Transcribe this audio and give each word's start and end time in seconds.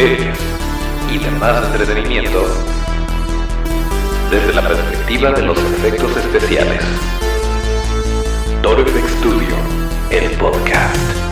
series 0.00 0.34
y 1.12 1.18
demás 1.18 1.62
entretenimiento 1.66 2.46
desde 4.30 4.54
la 4.54 4.66
perspectiva 4.66 5.30
de 5.32 5.42
los 5.42 5.58
efectos 5.58 6.16
especiales. 6.16 6.82
Toro 8.62 8.82
FX 8.86 9.10
Studio, 9.18 9.56
el 10.10 10.30
podcast. 10.38 11.29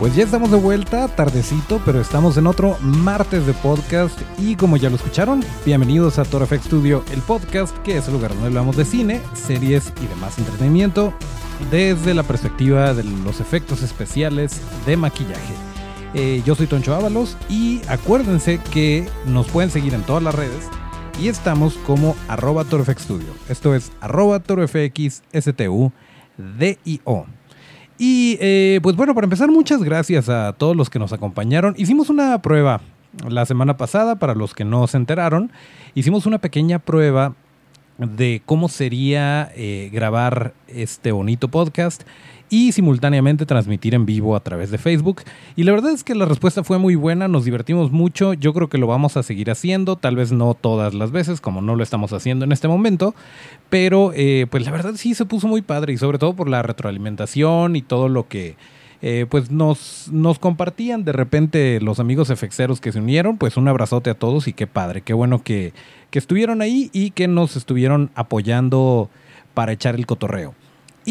Pues 0.00 0.16
ya 0.16 0.24
estamos 0.24 0.50
de 0.50 0.56
vuelta, 0.56 1.08
tardecito, 1.08 1.78
pero 1.84 2.00
estamos 2.00 2.38
en 2.38 2.46
otro 2.46 2.78
martes 2.80 3.44
de 3.44 3.52
podcast 3.52 4.18
y 4.38 4.56
como 4.56 4.78
ya 4.78 4.88
lo 4.88 4.96
escucharon, 4.96 5.44
bienvenidos 5.66 6.18
a 6.18 6.24
Toro 6.24 6.46
FX 6.46 6.64
Studio, 6.64 7.04
el 7.12 7.20
podcast 7.20 7.76
que 7.80 7.98
es 7.98 8.06
el 8.06 8.14
lugar 8.14 8.30
donde 8.30 8.46
hablamos 8.46 8.78
de 8.78 8.86
cine, 8.86 9.20
series 9.34 9.92
y 10.02 10.06
demás 10.06 10.38
entretenimiento 10.38 11.12
desde 11.70 12.14
la 12.14 12.22
perspectiva 12.22 12.94
de 12.94 13.04
los 13.04 13.40
efectos 13.40 13.82
especiales 13.82 14.62
de 14.86 14.96
maquillaje. 14.96 15.52
Eh, 16.14 16.40
yo 16.46 16.54
soy 16.54 16.66
Toncho 16.66 16.94
Ábalos 16.94 17.36
y 17.50 17.82
acuérdense 17.86 18.58
que 18.72 19.06
nos 19.26 19.48
pueden 19.48 19.70
seguir 19.70 19.92
en 19.92 20.02
todas 20.04 20.22
las 20.22 20.34
redes 20.34 20.66
y 21.20 21.28
estamos 21.28 21.74
como 21.86 22.16
arroba 22.26 22.64
Studio. 22.64 23.34
Esto 23.50 23.74
es 23.74 23.92
arroba 24.00 24.40
ToroFXSTU 24.40 25.92
DIO. 26.38 27.39
Y 28.02 28.38
eh, 28.40 28.80
pues 28.82 28.96
bueno, 28.96 29.14
para 29.14 29.26
empezar, 29.26 29.50
muchas 29.50 29.82
gracias 29.82 30.30
a 30.30 30.54
todos 30.54 30.74
los 30.74 30.88
que 30.88 30.98
nos 30.98 31.12
acompañaron. 31.12 31.74
Hicimos 31.76 32.08
una 32.08 32.40
prueba 32.40 32.80
la 33.28 33.44
semana 33.44 33.76
pasada, 33.76 34.16
para 34.16 34.34
los 34.34 34.54
que 34.54 34.64
no 34.64 34.86
se 34.86 34.96
enteraron, 34.96 35.52
hicimos 35.94 36.24
una 36.24 36.38
pequeña 36.38 36.78
prueba 36.78 37.34
de 37.98 38.40
cómo 38.46 38.70
sería 38.70 39.52
eh, 39.54 39.90
grabar 39.92 40.54
este 40.66 41.12
bonito 41.12 41.48
podcast 41.48 42.04
y 42.50 42.72
simultáneamente 42.72 43.46
transmitir 43.46 43.94
en 43.94 44.04
vivo 44.04 44.36
a 44.36 44.40
través 44.40 44.70
de 44.70 44.78
Facebook. 44.78 45.22
Y 45.56 45.62
la 45.62 45.72
verdad 45.72 45.92
es 45.92 46.04
que 46.04 46.14
la 46.14 46.26
respuesta 46.26 46.64
fue 46.64 46.78
muy 46.78 46.96
buena, 46.96 47.28
nos 47.28 47.44
divertimos 47.44 47.92
mucho, 47.92 48.34
yo 48.34 48.52
creo 48.52 48.68
que 48.68 48.78
lo 48.78 48.88
vamos 48.88 49.16
a 49.16 49.22
seguir 49.22 49.50
haciendo, 49.50 49.96
tal 49.96 50.16
vez 50.16 50.32
no 50.32 50.54
todas 50.54 50.92
las 50.92 51.12
veces, 51.12 51.40
como 51.40 51.62
no 51.62 51.76
lo 51.76 51.82
estamos 51.82 52.12
haciendo 52.12 52.44
en 52.44 52.52
este 52.52 52.68
momento, 52.68 53.14
pero 53.70 54.12
eh, 54.14 54.46
pues 54.50 54.64
la 54.64 54.72
verdad 54.72 54.94
sí 54.96 55.14
se 55.14 55.24
puso 55.24 55.46
muy 55.46 55.62
padre 55.62 55.92
y 55.92 55.96
sobre 55.96 56.18
todo 56.18 56.34
por 56.34 56.48
la 56.48 56.62
retroalimentación 56.62 57.76
y 57.76 57.82
todo 57.82 58.08
lo 58.08 58.28
que... 58.28 58.56
Eh, 59.02 59.24
pues 59.30 59.50
nos, 59.50 60.10
nos 60.12 60.38
compartían 60.38 61.06
de 61.06 61.12
repente 61.12 61.80
los 61.80 62.00
amigos 62.00 62.28
efexeros 62.28 62.82
que 62.82 62.92
se 62.92 62.98
unieron, 62.98 63.38
pues 63.38 63.56
un 63.56 63.66
abrazote 63.66 64.10
a 64.10 64.14
todos 64.14 64.46
y 64.46 64.52
qué 64.52 64.66
padre, 64.66 65.00
qué 65.00 65.14
bueno 65.14 65.42
que, 65.42 65.72
que 66.10 66.18
estuvieron 66.18 66.60
ahí 66.60 66.90
y 66.92 67.12
que 67.12 67.26
nos 67.26 67.56
estuvieron 67.56 68.10
apoyando 68.14 69.08
para 69.54 69.72
echar 69.72 69.94
el 69.94 70.04
cotorreo. 70.04 70.54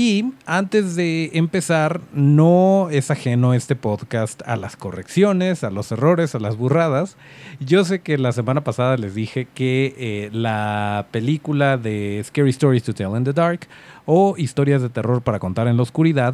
Y 0.02 0.31
antes 0.45 0.95
de 0.95 1.30
empezar, 1.33 2.00
no 2.14 2.88
es 2.89 3.11
ajeno 3.11 3.53
este 3.53 3.75
podcast 3.75 4.41
a 4.45 4.56
las 4.56 4.78
correcciones, 4.78 5.66
a 5.66 5.72
los 5.72 5.91
errores, 5.91 6.33
a 6.36 6.39
las 6.39 6.56
burradas. 6.56 7.17
Yo 7.59 7.83
sé 7.83 8.00
que 8.00 8.17
la 8.17 8.31
semana 8.31 8.64
pasada 8.64 8.95
les 8.95 9.14
dije 9.14 9.45
que 9.53 9.94
eh, 9.97 10.30
la 10.31 11.08
película 11.11 11.75
de 11.75 12.22
Scary 12.23 12.52
Stories 12.52 12.83
to 12.83 12.94
Tell 12.94 13.17
in 13.17 13.25
the 13.25 13.33
Dark 13.33 13.67
o 14.06 14.36
Historias 14.38 14.81
de 14.81 14.88
Terror 14.88 15.22
para 15.22 15.39
Contar 15.39 15.67
en 15.67 15.75
la 15.75 15.83
Oscuridad 15.83 16.34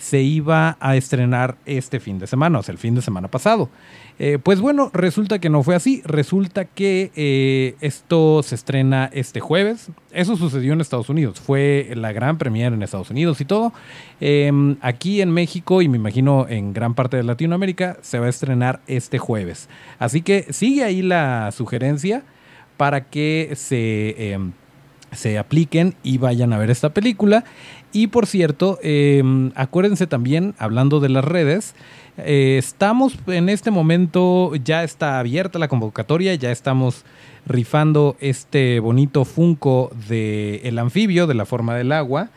se 0.00 0.22
iba 0.22 0.78
a 0.80 0.96
estrenar 0.96 1.58
este 1.66 2.00
fin 2.00 2.18
de 2.18 2.26
semana, 2.26 2.58
o 2.58 2.62
sea, 2.62 2.72
el 2.72 2.78
fin 2.78 2.94
de 2.94 3.02
semana 3.02 3.28
pasado. 3.28 3.68
Eh, 4.18 4.38
pues 4.42 4.58
bueno, 4.58 4.90
resulta 4.94 5.38
que 5.38 5.50
no 5.50 5.62
fue 5.62 5.74
así. 5.74 6.00
Resulta 6.06 6.64
que 6.64 7.10
eh, 7.14 7.74
esto 7.82 8.42
se 8.42 8.54
estrena 8.54 9.10
este 9.12 9.40
jueves. 9.40 9.90
Eso 10.10 10.36
sucedió 10.36 10.72
en 10.72 10.80
Estados 10.80 11.10
Unidos. 11.10 11.38
Fue 11.38 11.92
la 11.94 12.12
gran 12.12 12.38
premiere 12.38 12.74
en 12.74 12.82
Estados 12.82 13.10
Unidos 13.10 13.42
y 13.42 13.44
todo. 13.44 13.74
Em, 14.20 14.76
aquí 14.80 15.20
en 15.20 15.32
México 15.32 15.82
y 15.82 15.88
me 15.88 15.98
imagino 15.98 16.46
en 16.48 16.72
gran 16.72 16.94
parte 16.94 17.18
de 17.18 17.22
Latinoamérica 17.22 17.98
se 18.00 18.18
va 18.18 18.26
a 18.26 18.30
estrenar 18.30 18.80
este 18.86 19.18
jueves. 19.18 19.68
Así 19.98 20.22
que 20.22 20.46
sigue 20.50 20.82
ahí 20.82 21.02
la 21.02 21.52
sugerencia 21.52 22.24
para 22.78 23.10
que 23.10 23.52
se 23.54 24.32
em, 24.32 24.52
se 25.12 25.38
apliquen 25.38 25.94
y 26.02 26.18
vayan 26.18 26.52
a 26.52 26.58
ver 26.58 26.70
esta 26.70 26.90
película. 26.90 27.44
Y 27.92 28.06
por 28.06 28.26
cierto, 28.26 28.78
em, 28.82 29.50
acuérdense 29.54 30.06
también, 30.06 30.54
hablando 30.58 31.00
de 31.00 31.08
las 31.08 31.24
redes, 31.24 31.74
eh, 32.18 32.56
estamos 32.58 33.18
en 33.26 33.48
este 33.48 33.70
momento, 33.70 34.54
ya 34.56 34.84
está 34.84 35.18
abierta 35.18 35.58
la 35.58 35.68
convocatoria, 35.68 36.34
ya 36.34 36.52
estamos 36.52 37.04
rifando 37.46 38.16
este 38.20 38.78
bonito 38.80 39.24
Funko 39.24 39.90
de 40.08 40.60
el 40.64 40.78
anfibio 40.78 41.26
de 41.26 41.34
la 41.34 41.46
forma 41.46 41.74
del 41.74 41.92
agua 41.92 42.30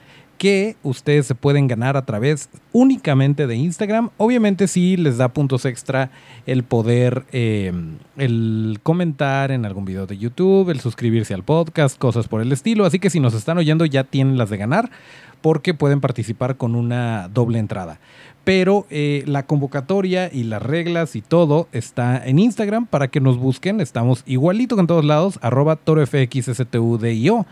que 0.44 0.76
ustedes 0.84 1.26
se 1.28 1.36
pueden 1.36 1.68
ganar 1.68 1.96
a 1.96 2.06
través 2.06 2.50
únicamente 2.74 3.48
de 3.48 3.56
Instagram. 3.56 4.10
Obviamente 4.18 4.68
sí 4.68 4.98
les 4.98 5.18
da 5.18 5.30
puntos 5.30 5.64
extra 5.64 6.12
el 6.46 6.64
poder, 6.64 7.24
em, 7.32 7.98
el 8.18 8.80
comentar 8.84 9.52
en 9.52 9.66
algún 9.66 9.86
video 9.86 10.06
de 10.06 10.18
YouTube, 10.18 10.70
el 10.70 10.82
suscribirse 10.82 11.34
al 11.34 11.44
podcast, 11.44 11.98
cosas 11.98 12.28
por 12.28 12.42
el 12.42 12.52
estilo. 12.52 12.84
Así 12.86 13.00
que 13.00 13.10
si 13.10 13.22
nos 13.22 13.34
están 13.34 13.58
oyendo 13.58 13.86
ya 13.86 14.04
tienen 14.04 14.38
las 14.38 14.50
de 14.50 14.58
ganar 14.58 14.92
porque 15.44 15.76
pueden 15.76 16.00
participar 16.00 16.56
con 16.56 16.74
una 16.74 17.28
doble 17.28 17.60
entrada. 17.60 18.00
Pero 18.46 18.88
eh, 18.90 19.24
la 19.28 19.46
convocatoria 19.46 20.32
y 20.34 20.44
las 20.44 20.62
reglas 20.62 21.18
y 21.18 21.22
todo 21.22 21.68
está 21.74 22.26
en 22.26 22.40
Instagram 22.40 22.88
para 22.88 23.10
que 23.10 23.20
nos 23.20 23.38
busquen. 23.38 23.82
Estamos 23.82 24.24
igualito 24.26 24.80
en 24.80 24.88
todos 24.88 25.04
lados, 25.04 25.38
torofxstudio. 25.84 27.46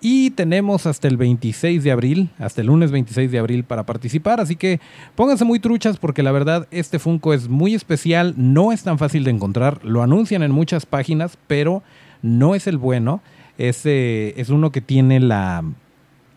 Y 0.00 0.30
tenemos 0.30 0.86
hasta 0.86 1.08
el 1.08 1.16
26 1.16 1.82
de 1.82 1.90
abril, 1.90 2.30
hasta 2.38 2.60
el 2.60 2.68
lunes 2.68 2.92
26 2.92 3.32
de 3.32 3.38
abril 3.40 3.64
para 3.64 3.86
participar. 3.86 4.40
Así 4.40 4.54
que 4.54 4.80
pónganse 5.16 5.44
muy 5.44 5.58
truchas 5.58 5.96
porque 5.96 6.22
la 6.22 6.30
verdad 6.30 6.68
este 6.70 7.00
Funko 7.00 7.34
es 7.34 7.48
muy 7.48 7.74
especial, 7.74 8.34
no 8.36 8.70
es 8.70 8.84
tan 8.84 8.98
fácil 8.98 9.24
de 9.24 9.32
encontrar. 9.32 9.84
Lo 9.84 10.04
anuncian 10.04 10.44
en 10.44 10.52
muchas 10.52 10.86
páginas, 10.86 11.36
pero 11.48 11.82
no 12.22 12.54
es 12.54 12.68
el 12.68 12.78
bueno. 12.78 13.20
Es, 13.58 13.84
es 13.84 14.48
uno 14.48 14.70
que 14.70 14.80
tiene 14.80 15.18
la 15.18 15.64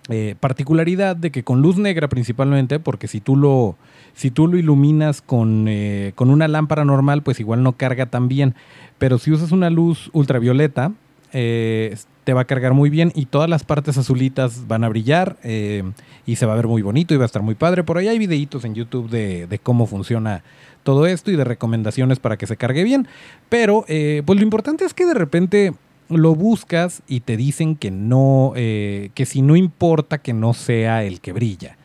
eh, 0.08 0.36
particularidad 0.40 1.16
de 1.16 1.32
que 1.32 1.44
con 1.44 1.64
luz 1.64 1.78
negra 1.78 2.08
principalmente, 2.08 2.80
porque 2.80 3.08
si 3.08 3.22
tú 3.22 3.36
lo, 3.36 3.76
si 4.14 4.30
tú 4.30 4.48
lo 4.48 4.58
iluminas 4.58 5.24
con, 5.24 5.66
eh, 5.68 6.12
con 6.14 6.30
una 6.30 6.48
lámpara 6.48 6.86
normal, 6.86 7.24
pues 7.24 7.40
igual 7.40 7.64
no 7.64 7.74
carga 7.74 8.06
tan 8.06 8.28
bien. 8.28 8.54
Pero 9.00 9.18
si 9.18 9.32
usas 9.32 9.52
una 9.52 9.72
luz 9.72 10.12
ultravioleta, 10.14 10.92
eh, 11.34 11.98
te 12.24 12.34
va 12.34 12.42
a 12.42 12.46
cargar 12.46 12.76
muy 12.76 12.92
bien 12.92 13.12
y 13.16 13.26
todas 13.26 13.50
las 13.50 13.64
partes 13.64 13.98
azulitas 13.98 14.68
van 14.68 14.84
a 14.84 14.90
brillar 14.90 15.38
y 15.44 16.36
se 16.36 16.46
va 16.46 16.54
a 16.54 16.56
ver 16.56 16.68
muy 16.68 16.82
bonito 16.82 17.14
y 17.14 17.18
va 17.18 17.24
a 17.24 17.26
estar 17.26 17.42
muy 17.42 17.56
padre. 17.56 17.84
Por 17.84 17.98
ahí 17.98 18.08
hay 18.08 18.20
videitos 18.20 18.64
en 18.64 18.76
YouTube 18.76 19.10
de, 19.10 19.60
cómo 19.62 19.86
funciona 19.86 20.44
todo 20.84 21.08
esto 21.08 21.32
y 21.32 21.36
de 21.36 21.44
recomendaciones 21.44 22.20
para 22.20 22.38
que 22.38 22.48
se 22.48 22.58
cargue 22.58 22.84
bien. 22.84 23.08
Pero 23.50 23.86
pues 23.88 24.40
lo 24.40 24.44
importante 24.44 24.86
es 24.86 24.96
que 24.96 25.06
de 25.06 25.14
repente 25.14 25.74
lo 26.10 26.36
buscas 26.36 27.02
y 27.08 27.22
te 27.22 27.38
dicen 27.38 27.76
que 27.76 27.92
no, 27.92 28.54
eh, 28.56 29.10
que 29.14 29.26
si 29.26 29.42
no 29.42 29.56
importa 29.56 30.20
que 30.20 30.34
no 30.34 30.54
sea 30.54 31.04
el 31.04 31.22
que 31.22 31.34
brilla. 31.34 31.78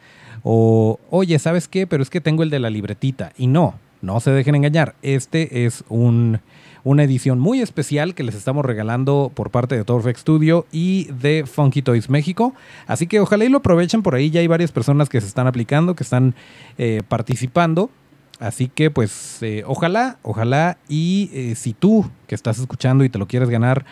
O, 0.42 0.98
oye, 1.10 1.38
¿sabes 1.38 1.68
qué? 1.68 1.86
Pero 1.86 2.02
es 2.02 2.10
que 2.10 2.20
tengo 2.20 2.42
el 2.42 2.50
de 2.50 2.60
la 2.60 2.70
libretita. 2.70 3.32
Y 3.36 3.46
no, 3.46 3.74
no 4.02 4.20
se 4.20 4.30
dejen 4.30 4.54
engañar. 4.54 4.94
Este 5.02 5.66
es 5.66 5.84
un 5.88 6.40
una 6.84 7.04
edición 7.04 7.38
muy 7.38 7.60
especial 7.60 8.14
que 8.14 8.22
les 8.22 8.34
estamos 8.34 8.64
regalando 8.64 9.30
por 9.34 9.50
parte 9.50 9.76
de 9.76 9.84
Torfex 9.84 10.20
Studio 10.20 10.66
y 10.72 11.04
de 11.12 11.44
Funky 11.46 11.82
Toys 11.82 12.08
México. 12.08 12.54
Así 12.86 13.06
que 13.06 13.20
ojalá 13.20 13.44
y 13.44 13.48
lo 13.48 13.58
aprovechen 13.58 14.02
por 14.02 14.14
ahí. 14.14 14.30
Ya 14.30 14.40
hay 14.40 14.46
varias 14.46 14.72
personas 14.72 15.08
que 15.08 15.20
se 15.20 15.26
están 15.26 15.46
aplicando, 15.46 15.94
que 15.94 16.02
están 16.02 16.34
eh, 16.78 17.02
participando. 17.08 17.90
Así 18.38 18.68
que 18.68 18.90
pues 18.90 19.42
eh, 19.42 19.62
ojalá, 19.66 20.16
ojalá 20.22 20.78
y 20.88 21.30
eh, 21.34 21.54
si 21.56 21.74
tú 21.74 22.10
que 22.26 22.34
estás 22.34 22.58
escuchando 22.58 23.04
y 23.04 23.10
te 23.10 23.18
lo 23.18 23.28
quieres 23.28 23.50
ganar, 23.50 23.84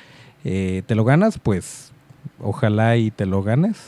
te 0.42 0.94
lo 0.94 1.04
ganas, 1.04 1.38
pues 1.38 1.92
ojalá 2.40 2.96
y 2.96 3.10
te 3.10 3.26
lo 3.26 3.42
ganes. 3.42 3.78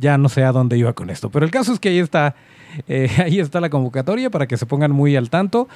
Ya 0.00 0.18
no 0.18 0.28
sé 0.28 0.44
a 0.44 0.52
dónde 0.52 0.76
iba 0.76 0.92
con 0.92 1.10
esto, 1.10 1.30
pero 1.30 1.44
el 1.44 1.50
caso 1.50 1.72
es 1.72 1.80
que 1.80 1.90
ahí 1.90 1.98
está, 1.98 2.34
ahí 3.18 3.38
está 3.38 3.60
la 3.60 3.70
convocatoria 3.70 4.30
para 4.30 4.46
que 4.46 4.56
se 4.56 4.66
pongan 4.66 4.92
muy 4.92 5.16
al 5.16 5.30
tanto. 5.30 5.68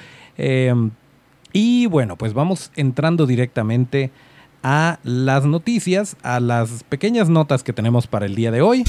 Y 1.51 1.87
bueno, 1.87 2.15
pues 2.15 2.33
vamos 2.33 2.71
entrando 2.75 3.25
directamente 3.25 4.11
a 4.61 4.99
las 5.03 5.45
noticias, 5.45 6.15
a 6.21 6.39
las 6.39 6.83
pequeñas 6.83 7.29
notas 7.29 7.63
que 7.63 7.73
tenemos 7.73 8.07
para 8.07 8.25
el 8.25 8.35
día 8.35 8.51
de 8.51 8.61
hoy. 8.61 8.83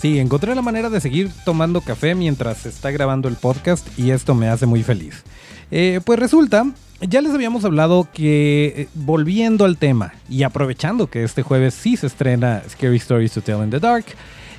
Sí, 0.00 0.18
encontré 0.18 0.54
la 0.54 0.62
manera 0.62 0.90
de 0.90 1.00
seguir 1.00 1.30
tomando 1.44 1.80
café 1.80 2.14
mientras 2.14 2.58
se 2.58 2.68
está 2.68 2.90
grabando 2.90 3.28
el 3.28 3.36
podcast 3.36 3.86
y 3.98 4.10
esto 4.10 4.34
me 4.34 4.48
hace 4.48 4.66
muy 4.66 4.82
feliz. 4.82 5.24
Eh, 5.70 6.00
pues 6.04 6.18
resulta, 6.18 6.66
ya 7.00 7.22
les 7.22 7.32
habíamos 7.32 7.64
hablado 7.64 8.06
que 8.12 8.74
eh, 8.76 8.88
volviendo 8.94 9.64
al 9.64 9.78
tema 9.78 10.12
y 10.28 10.42
aprovechando 10.42 11.08
que 11.08 11.24
este 11.24 11.42
jueves 11.42 11.72
sí 11.72 11.96
se 11.96 12.08
estrena 12.08 12.62
Scary 12.68 12.96
Stories 12.98 13.32
to 13.32 13.40
Tell 13.40 13.64
in 13.64 13.70
the 13.70 13.80
Dark, 13.80 14.04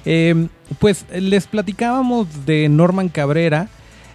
eh, 0.05 0.47
pues 0.79 1.05
les 1.13 1.45
platicábamos 1.45 2.45
de 2.45 2.67
Norman 2.69 3.09
Cabrera, 3.09 3.69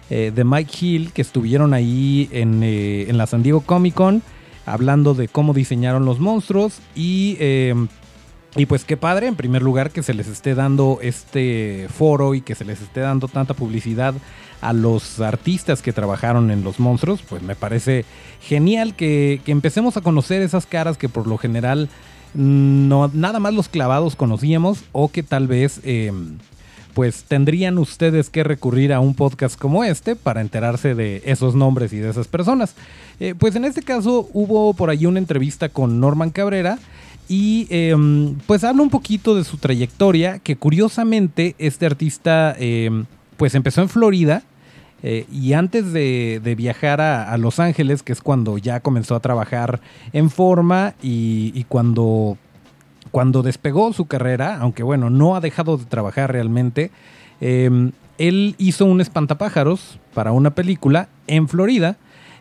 de 0.09 0.43
Mike 0.43 0.77
Hill, 0.79 1.11
que 1.11 1.23
estuvieron 1.23 1.73
ahí 1.73 2.29
en, 2.31 2.61
en, 2.61 3.17
la 3.17 3.25
San 3.25 3.41
Diego 3.41 3.61
Comic 3.61 3.95
Con 3.95 4.21
hablando 4.63 5.15
de 5.15 5.27
cómo 5.27 5.55
diseñaron 5.55 6.05
los 6.05 6.19
monstruos 6.19 6.81
y 6.93 7.35
y 8.55 8.67
pues 8.67 8.85
qué 8.85 8.97
padre, 8.97 9.27
en 9.27 9.35
primer 9.35 9.63
lugar, 9.63 9.89
que 9.89 10.03
se 10.03 10.13
les 10.13 10.27
esté 10.27 10.53
dando 10.53 10.99
este 11.01 11.87
foro 11.89 12.35
y 12.35 12.41
que 12.41 12.53
se 12.53 12.65
les 12.65 12.81
esté 12.81 12.99
dando 12.99 13.27
tanta 13.27 13.55
publicidad 13.55 14.13
a 14.61 14.73
los 14.73 15.19
artistas 15.19 15.81
que 15.81 15.91
trabajaron 15.91 16.51
en 16.51 16.63
los 16.63 16.79
monstruos. 16.79 17.23
Pues 17.27 17.41
me 17.41 17.55
parece 17.55 18.05
genial 18.41 18.95
que, 18.95 19.41
empecemos 19.47 19.97
a 19.97 20.01
conocer 20.01 20.43
esas 20.43 20.67
caras 20.67 20.97
que 20.97 21.09
por 21.09 21.25
lo 21.25 21.39
general 21.39 21.89
no, 22.35 23.09
nada 23.13 23.39
más 23.39 23.53
los 23.55 23.69
clavados 23.69 24.15
conocíamos 24.15 24.83
o 24.91 25.11
que 25.11 25.23
tal 25.23 25.47
vez 25.47 25.81
em, 25.83 26.37
pues 26.93 27.23
tendrían 27.23 27.79
ustedes 27.79 28.29
que 28.29 28.43
recurrir 28.43 28.93
a 28.93 28.99
un 28.99 29.15
podcast 29.15 29.57
como 29.57 29.83
este 29.83 30.15
para 30.15 30.41
enterarse 30.41 30.93
de 30.93 31.23
esos 31.25 31.55
nombres 31.55 31.91
y 31.91 31.97
de 31.97 32.11
esas 32.11 32.27
personas. 32.27 32.75
Eh, 33.19 33.33
pues 33.37 33.55
en 33.55 33.65
este 33.65 33.81
caso 33.81 34.29
hubo 34.31 34.75
por 34.75 34.91
ahí 34.91 35.07
una 35.07 35.19
entrevista 35.19 35.69
con 35.69 35.99
Norman 35.99 36.29
Cabrera 36.29 36.77
y 37.27 37.67
em, 37.69 38.35
pues 38.47 38.63
habla 38.63 38.83
un 38.83 38.89
poquito 38.89 39.35
de 39.35 39.43
su 39.43 39.57
trayectoria, 39.57 40.39
que 40.39 40.55
curiosamente 40.55 41.55
este 41.57 41.85
artista 41.85 42.55
em, 42.57 43.05
pues 43.37 43.55
empezó 43.55 43.81
en 43.81 43.89
Florida 43.89 44.43
eh, 45.03 45.25
y 45.31 45.53
antes 45.53 45.91
de, 45.91 46.55
viajar 46.57 47.01
a, 47.01 47.37
Los 47.37 47.59
Ángeles, 47.59 48.03
que 48.03 48.13
es 48.13 48.21
cuando 48.21 48.57
ya 48.57 48.79
comenzó 48.79 49.15
a 49.15 49.19
trabajar 49.19 49.81
en 50.13 50.29
forma 50.29 50.95
y, 51.01 51.65
cuando, 51.67 52.37
cuando 53.11 53.43
despegó 53.43 53.91
su 53.91 54.05
carrera, 54.05 54.57
aunque 54.59 54.81
bueno, 54.81 55.09
no 55.09 55.35
ha 55.35 55.41
dejado 55.41 55.77
de 55.77 55.85
trabajar 55.85 56.31
realmente, 56.31 56.89
em, 57.41 57.91
él 58.17 58.55
hizo 58.57 58.85
un 58.85 59.01
espantapájaros 59.01 59.99
para 60.13 60.31
una 60.31 60.51
película 60.51 61.09
en 61.27 61.49
Florida 61.49 61.97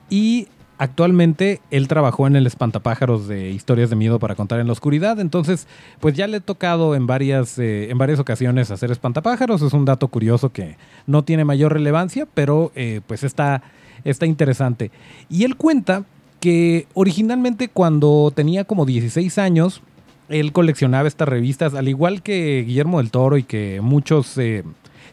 y 0.09 0.47
Actualmente 0.83 1.61
él 1.71 1.87
trabajó 1.87 2.27
en 2.27 2.35
el 2.35 2.45
espantapájaros 2.45 3.29
de 3.29 3.51
historias 3.51 3.89
de 3.89 3.95
miedo 3.95 4.19
para 4.19 4.35
contar 4.35 4.59
en 4.59 4.67
la 4.67 4.73
oscuridad, 4.73 5.21
entonces 5.21 5.69
pues 6.01 6.17
ya 6.17 6.27
le 6.27 6.39
he 6.39 6.41
tocado 6.41 6.97
en 6.97 7.07
varias, 7.07 7.57
eh, 7.61 7.89
en 7.89 7.99
varias 7.99 8.19
ocasiones 8.19 8.73
hacer 8.73 8.91
espantapájaros, 8.91 9.63
es 9.63 9.75
un 9.75 9.85
dato 9.85 10.09
curioso 10.09 10.51
que 10.51 10.77
no 11.07 11.23
tiene 11.23 11.45
mayor 11.45 11.73
relevancia, 11.73 12.27
pero 12.35 12.73
eh, 12.75 13.01
pues 13.07 13.23
está, 13.23 13.63
está 14.03 14.27
interesante. 14.27 14.91
Y 15.31 15.45
él 15.45 15.55
cuenta 15.55 16.03
que 16.41 16.89
originalmente 16.95 17.69
cuando 17.69 18.33
tenía 18.35 18.65
como 18.65 18.85
16 18.85 19.39
años, 19.39 19.83
él 20.29 20.51
coleccionaba 20.51 21.07
estas 21.07 21.29
revistas, 21.29 21.75
al 21.75 21.87
igual 21.87 22.25
que 22.25 22.65
Guillermo 22.67 22.99
del 22.99 23.13
Toro 23.13 23.37
y 23.37 23.45
que 23.45 23.81
muchos 23.81 24.37
eh, 24.37 24.65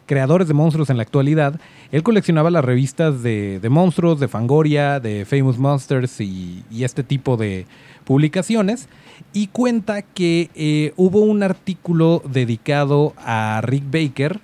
creadores 0.06 0.48
de 0.48 0.54
monstruos 0.54 0.90
en 0.90 0.96
la 0.96 1.04
actualidad, 1.04 1.60
él 1.92 2.02
coleccionaba 2.02 2.50
las 2.50 2.64
revistas 2.64 3.22
de, 3.22 3.60
monstruos, 3.68 4.20
de 4.20 4.28
Fangoria, 4.28 5.00
de 5.00 5.24
Famous 5.24 5.58
Monsters 5.58 6.20
y, 6.20 6.62
este 6.80 7.02
tipo 7.02 7.36
de 7.36 7.66
publicaciones. 8.04 8.88
Y 9.32 9.48
cuenta 9.48 10.02
que 10.02 10.50
eh, 10.54 10.92
hubo 10.96 11.20
un 11.20 11.42
artículo 11.42 12.22
dedicado 12.24 13.12
a 13.18 13.60
Rick 13.62 13.84
Baker 13.90 14.40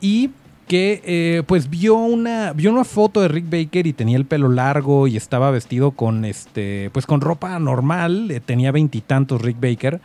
y 0.00 0.30
que 0.66 1.02
eh, 1.04 1.42
pues 1.46 1.70
vio 1.70 1.94
una, 1.94 2.52
vio 2.52 2.70
una 2.70 2.84
foto 2.84 3.22
de 3.22 3.28
Rick 3.28 3.46
Baker 3.48 3.86
y 3.86 3.92
tenía 3.94 4.16
el 4.16 4.26
pelo 4.26 4.50
largo 4.50 5.06
y 5.06 5.16
estaba 5.16 5.50
vestido 5.50 5.92
con 5.92 6.26
este 6.26 6.90
pues 6.92 7.06
con 7.06 7.22
ropa 7.22 7.58
normal, 7.58 8.30
eh, 8.30 8.40
tenía 8.40 8.70
veintitantos 8.70 9.40
Rick 9.40 9.58
Baker 9.60 10.00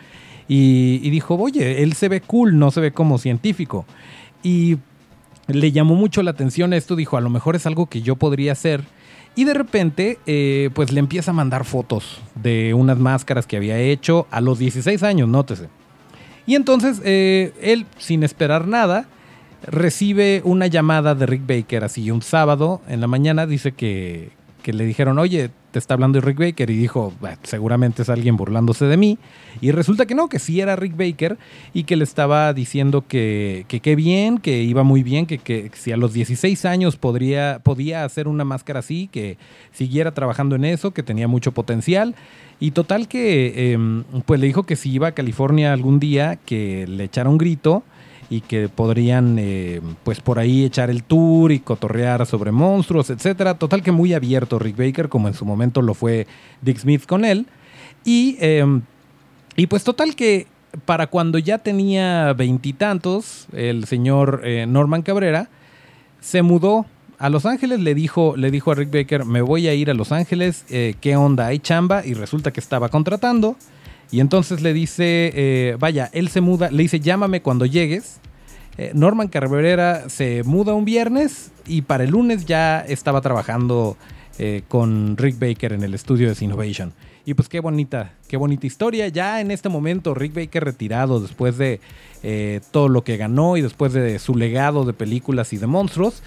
y, 0.48 1.02
y, 1.04 1.10
dijo, 1.10 1.36
oye, 1.36 1.84
él 1.84 1.94
se 1.94 2.10
ve 2.10 2.22
cool, 2.22 2.58
no 2.60 2.70
se 2.72 2.82
ve 2.82 2.92
como 2.92 3.18
científico. 3.18 3.86
Y 4.42 4.78
le 5.48 5.72
llamó 5.72 5.96
mucho 5.96 6.24
la 6.24 6.32
atención 6.32 6.74
esto, 6.74 6.96
dijo, 6.96 7.18
a 7.18 7.22
lo 7.22 7.30
mejor 7.30 7.56
es 7.56 7.66
algo 7.66 7.88
que 7.88 8.02
yo 8.02 8.16
podría 8.16 8.54
hacer. 8.54 8.84
Y 9.36 9.46
de 9.46 9.54
repente, 9.54 10.20
eh, 10.26 10.70
pues 10.74 10.92
le 10.92 11.00
empieza 11.00 11.32
a 11.32 11.34
mandar 11.34 11.66
fotos 11.66 12.22
de 12.36 12.74
unas 12.74 13.00
máscaras 13.00 13.48
que 13.48 13.58
había 13.58 13.80
hecho 13.80 14.28
a 14.30 14.42
los 14.42 14.60
16 14.60 15.02
años, 15.04 15.28
nótese. 15.28 15.70
Y 16.46 16.56
entonces 16.56 17.02
eh, 17.04 17.54
él, 17.62 17.86
sin 17.98 18.24
esperar 18.24 18.68
nada, 18.68 19.08
recibe 19.66 20.42
una 20.44 20.68
llamada 20.68 21.16
de 21.16 21.26
Rick 21.26 21.48
Baker, 21.48 21.84
así 21.84 22.12
un 22.12 22.22
sábado 22.22 22.82
en 22.88 23.02
la 23.02 23.08
mañana, 23.08 23.48
dice 23.48 23.72
que, 23.72 24.32
que 24.62 24.74
le 24.74 24.86
dijeron, 24.86 25.18
oye, 25.18 25.50
te 25.74 25.80
está 25.80 25.96
hablando 25.96 26.22
Rick 26.22 26.38
Baker 26.38 26.70
y 26.70 26.78
dijo, 26.78 27.12
seguramente 27.42 28.04
es 28.04 28.10
alguien 28.10 28.38
burlándose 28.38 28.86
de 28.86 28.96
mí. 28.96 29.18
Y 29.60 29.72
resulta 29.72 30.06
que 30.06 30.14
no, 30.14 30.30
que 30.30 30.38
sí 30.38 30.62
era 30.62 30.76
Rick 30.76 30.96
Baker 30.96 31.40
y 31.74 31.86
que 31.86 31.96
le 31.96 32.04
estaba 32.04 32.54
diciendo 32.54 33.06
que 33.08 33.66
qué 33.68 33.96
bien, 33.96 34.38
que 34.38 34.62
iba 34.62 34.84
muy 34.84 35.02
bien, 35.02 35.26
que, 35.26 35.40
que, 35.40 35.72
si 35.74 35.92
a 35.92 35.98
los 35.98 36.14
16 36.14 36.64
años 36.66 36.96
podría, 36.96 37.60
podía 37.64 38.06
hacer 38.06 38.28
una 38.28 38.46
máscara 38.46 38.82
así, 38.82 39.10
que 39.12 39.38
siguiera 39.72 40.12
trabajando 40.12 40.56
en 40.56 40.66
eso, 40.66 40.92
que 40.92 41.02
tenía 41.02 41.28
mucho 41.28 41.54
potencial. 41.54 42.14
Y 42.60 42.70
total 42.70 43.08
que, 43.08 43.74
em, 43.74 44.04
pues 44.28 44.40
le 44.40 44.46
dijo 44.46 44.64
que 44.64 44.76
si 44.76 44.92
iba 44.92 45.08
a 45.08 45.12
California 45.14 45.74
algún 45.74 46.00
día, 46.00 46.38
que 46.46 46.86
le 46.88 47.06
echara 47.06 47.32
un 47.32 47.40
grito 47.40 47.84
y 48.34 48.42
que 48.42 48.68
podrían 48.68 49.38
eh, 49.38 49.80
pues 50.04 50.20
por 50.20 50.40
ahí 50.40 50.66
echar 50.66 50.90
el 50.90 51.04
tour 51.04 51.52
y 51.52 51.60
cotorrear 51.60 52.26
sobre 52.26 52.52
monstruos, 52.52 53.12
etcétera. 53.12 53.60
Total 53.60 53.84
que 53.84 53.92
muy 53.92 54.16
abierto 54.16 54.58
Rick 54.58 54.76
Baker, 54.76 55.08
como 55.08 55.28
en 55.28 55.36
su 55.36 55.46
momento 55.46 55.84
lo 55.84 55.94
fue 55.94 56.26
Dick 56.64 56.80
Smith 56.80 57.06
con 57.06 57.26
él. 57.26 57.46
Y, 58.04 58.38
em, 58.40 58.82
y 59.56 59.68
pues 59.68 59.84
total 59.84 60.16
que 60.16 60.48
para 60.86 61.06
cuando 61.06 61.38
ya 61.38 61.60
tenía 61.60 62.34
veintitantos, 62.34 63.46
el 63.54 63.86
señor 63.86 64.42
eh, 64.44 64.66
Norman 64.68 65.04
Cabrera 65.04 65.48
se 66.20 66.42
mudó 66.42 66.88
a 67.20 67.30
Los 67.30 67.46
Ángeles, 67.46 67.82
le 67.82 67.94
dijo, 67.94 68.36
le 68.36 68.50
dijo 68.50 68.72
a 68.72 68.76
Rick 68.76 68.92
Baker, 68.92 69.26
me 69.26 69.44
voy 69.44 69.68
a 69.68 69.76
ir 69.76 69.92
a 69.92 69.94
Los 69.94 70.12
Ángeles, 70.12 70.66
eh, 70.72 70.96
¿qué 71.02 71.16
onda? 71.16 71.46
¿Hay 71.46 71.60
chamba? 71.60 72.04
Y 72.04 72.16
resulta 72.16 72.50
que 72.50 72.60
estaba 72.60 72.90
contratando. 72.90 73.58
Y 74.10 74.22
entonces 74.22 74.62
le 74.62 74.74
dice, 74.74 75.76
vaya, 75.80 76.10
él 76.14 76.30
se 76.30 76.40
muda, 76.42 76.70
le 76.70 76.84
dice, 76.84 77.00
llámame 77.00 77.42
cuando 77.42 77.66
llegues. 77.66 78.20
Eh, 78.78 78.92
Norman 78.94 79.28
Cabrera 79.28 80.10
se 80.10 80.44
muda 80.44 80.74
un 80.74 80.86
viernes 80.86 81.52
y 81.66 81.84
para 81.84 82.04
el 82.04 82.12
lunes 82.12 82.46
ya 82.46 82.80
estaba 82.82 83.22
trabajando 83.22 83.98
eh, 84.40 84.64
con 84.68 85.16
Rick 85.18 85.40
Baker 85.40 85.74
en 85.74 85.84
el 85.84 85.94
estudio 85.94 86.34
de 86.34 86.46
Innovation. 86.46 86.94
Y 87.26 87.36
pues 87.36 87.48
qué 87.48 87.62
bonita, 87.62 88.14
qué 88.28 88.36
bonita 88.36 88.68
historia. 88.68 89.08
Ya 89.08 89.40
en 89.40 89.52
este 89.52 89.70
momento 89.70 90.14
Rick 90.14 90.34
Baker 90.34 90.66
retirado 90.66 91.22
después 91.22 91.58
de 91.58 91.80
todo 92.72 92.88
lo 92.88 93.04
que 93.04 93.18
ganó 93.18 93.58
y 93.58 93.62
después 93.62 93.92
de 93.92 94.18
su 94.18 94.36
legado 94.36 94.86
de 94.86 94.94
películas 94.94 95.52
y 95.52 95.58
de 95.58 95.68
monstruos, 95.68 96.24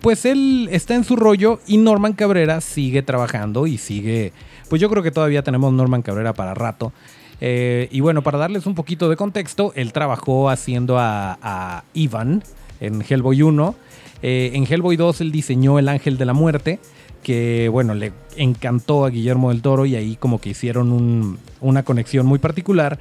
pues 0.00 0.24
él 0.24 0.68
está 0.72 0.96
en 0.96 1.04
su 1.04 1.14
rollo 1.14 1.60
y 1.68 1.76
Norman 1.76 2.14
Cabrera 2.14 2.60
sigue 2.60 3.02
trabajando 3.02 3.68
y 3.68 3.78
sigue 3.78 4.32
pues 4.68 4.80
yo 4.80 4.88
creo 4.90 5.02
que 5.02 5.10
todavía 5.10 5.42
tenemos 5.42 5.72
Norman 5.72 6.02
Cabrera 6.02 6.34
para 6.34 6.54
rato. 6.54 6.92
Eh, 7.40 7.88
y 7.90 8.00
bueno, 8.00 8.22
para 8.22 8.38
darles 8.38 8.66
un 8.66 8.74
poquito 8.74 9.08
de 9.08 9.16
contexto, 9.16 9.72
él 9.76 9.92
trabajó 9.92 10.50
haciendo 10.50 10.96
a, 10.98 11.84
Ivan 11.94 12.42
en 12.80 13.02
Hellboy 13.08 13.42
1. 13.42 13.74
Eh, 14.22 14.50
en 14.54 14.64
Hellboy 14.64 14.96
2 14.96 15.20
él 15.20 15.32
diseñó 15.32 15.78
el 15.78 15.88
Ángel 15.88 16.18
de 16.18 16.24
la 16.24 16.32
Muerte, 16.32 16.80
que 17.22 17.68
bueno, 17.68 17.94
le 17.94 18.12
encantó 18.36 19.04
a 19.04 19.10
Guillermo 19.10 19.50
del 19.50 19.62
Toro 19.62 19.86
y 19.86 19.94
ahí 19.94 20.16
como 20.16 20.40
que 20.40 20.50
hicieron 20.50 21.38
una 21.60 21.82
conexión 21.82 22.26
muy 22.26 22.38
particular. 22.38 22.98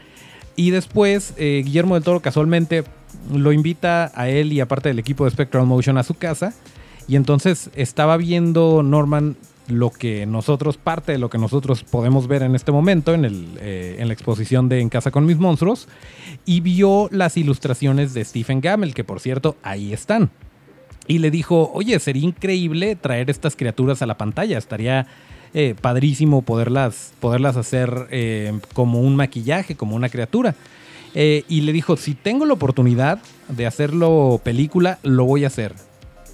Y 0.56 0.72
después 0.72 1.34
eh, 1.38 1.62
Guillermo 1.63 1.96
del 1.96 2.03
Toro 2.03 2.20
casualmente 2.20 2.84
lo 3.34 3.51
invita 3.51 4.12
a 4.15 4.29
él 4.29 4.53
y 4.53 4.60
aparte 4.60 4.89
del 4.89 5.00
equipo 5.00 5.25
de 5.25 5.32
Spectral 5.32 5.65
Motion 5.65 5.98
a 5.98 6.03
su 6.03 6.15
casa. 6.15 6.53
Y 7.08 7.15
entonces 7.15 7.70
estaba 7.75 8.17
viendo 8.17 8.84
Norman 8.84 9.38
lo 9.67 9.89
que 9.89 10.25
nosotros, 10.25 10.77
parte 10.77 11.12
de 11.12 11.17
lo 11.17 11.29
que 11.29 11.38
nosotros 11.38 11.83
podemos 11.83 12.27
ver 12.27 12.43
en 12.43 12.55
este 12.55 12.71
momento 12.71 13.13
en, 13.13 13.25
el, 13.25 13.47
eh, 13.59 13.97
en 14.00 14.07
la 14.07 14.13
exposición 14.13 14.69
de 14.69 14.79
En 14.79 14.89
Casa 14.89 15.12
con 15.12 15.25
mis 15.25 15.38
monstruos, 15.38 15.88
y 16.45 16.62
vio 16.62 17.09
las 17.12 17.38
ilustraciones 17.38 18.13
de 18.13 18.24
Stephen 18.24 18.62
Gamel, 18.62 18.93
que 18.93 19.03
por 19.03 19.19
cierto, 19.19 19.57
ahí 19.63 19.93
están. 19.93 20.29
Y 21.07 21.19
le 21.19 21.31
dijo, 21.31 21.71
oye, 21.74 22.00
sería 22.00 22.24
increíble 22.24 22.95
traer 22.95 23.29
estas 23.29 23.55
criaturas 23.55 24.01
a 24.01 24.05
la 24.05 24.17
pantalla, 24.17 24.57
estaría 24.57 25.07
eh, 25.53 25.75
padrísimo 25.79 26.41
poderlas, 26.41 27.13
poderlas 27.19 27.55
hacer 27.57 28.07
eh, 28.12 28.59
como 28.74 29.01
un 29.01 29.15
maquillaje, 29.15 29.75
como 29.75 29.95
una 29.95 30.09
criatura. 30.09 30.55
y 31.13 31.62
le 31.62 31.71
dijo, 31.71 31.97
si 31.97 32.13
tengo 32.13 32.45
la 32.45 32.53
oportunidad 32.53 33.19
de 33.47 33.65
hacerlo 33.65 34.39
película, 34.43 35.00
lo 35.03 35.25
voy 35.25 35.45
a 35.45 35.47
hacer 35.47 35.74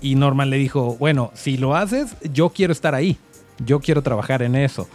y 0.03 0.15
Norman 0.15 0.49
le 0.49 0.57
dijo, 0.57 0.97
bueno, 0.99 1.31
si 1.33 1.57
lo 1.57 1.75
haces, 1.75 2.15
yo 2.33 2.49
quiero 2.49 2.73
estar 2.73 2.93
ahí, 2.93 3.17
yo 3.65 3.79
quiero 3.79 4.03
trabajar 4.03 4.43
en 4.43 4.55
eso. 4.55 4.87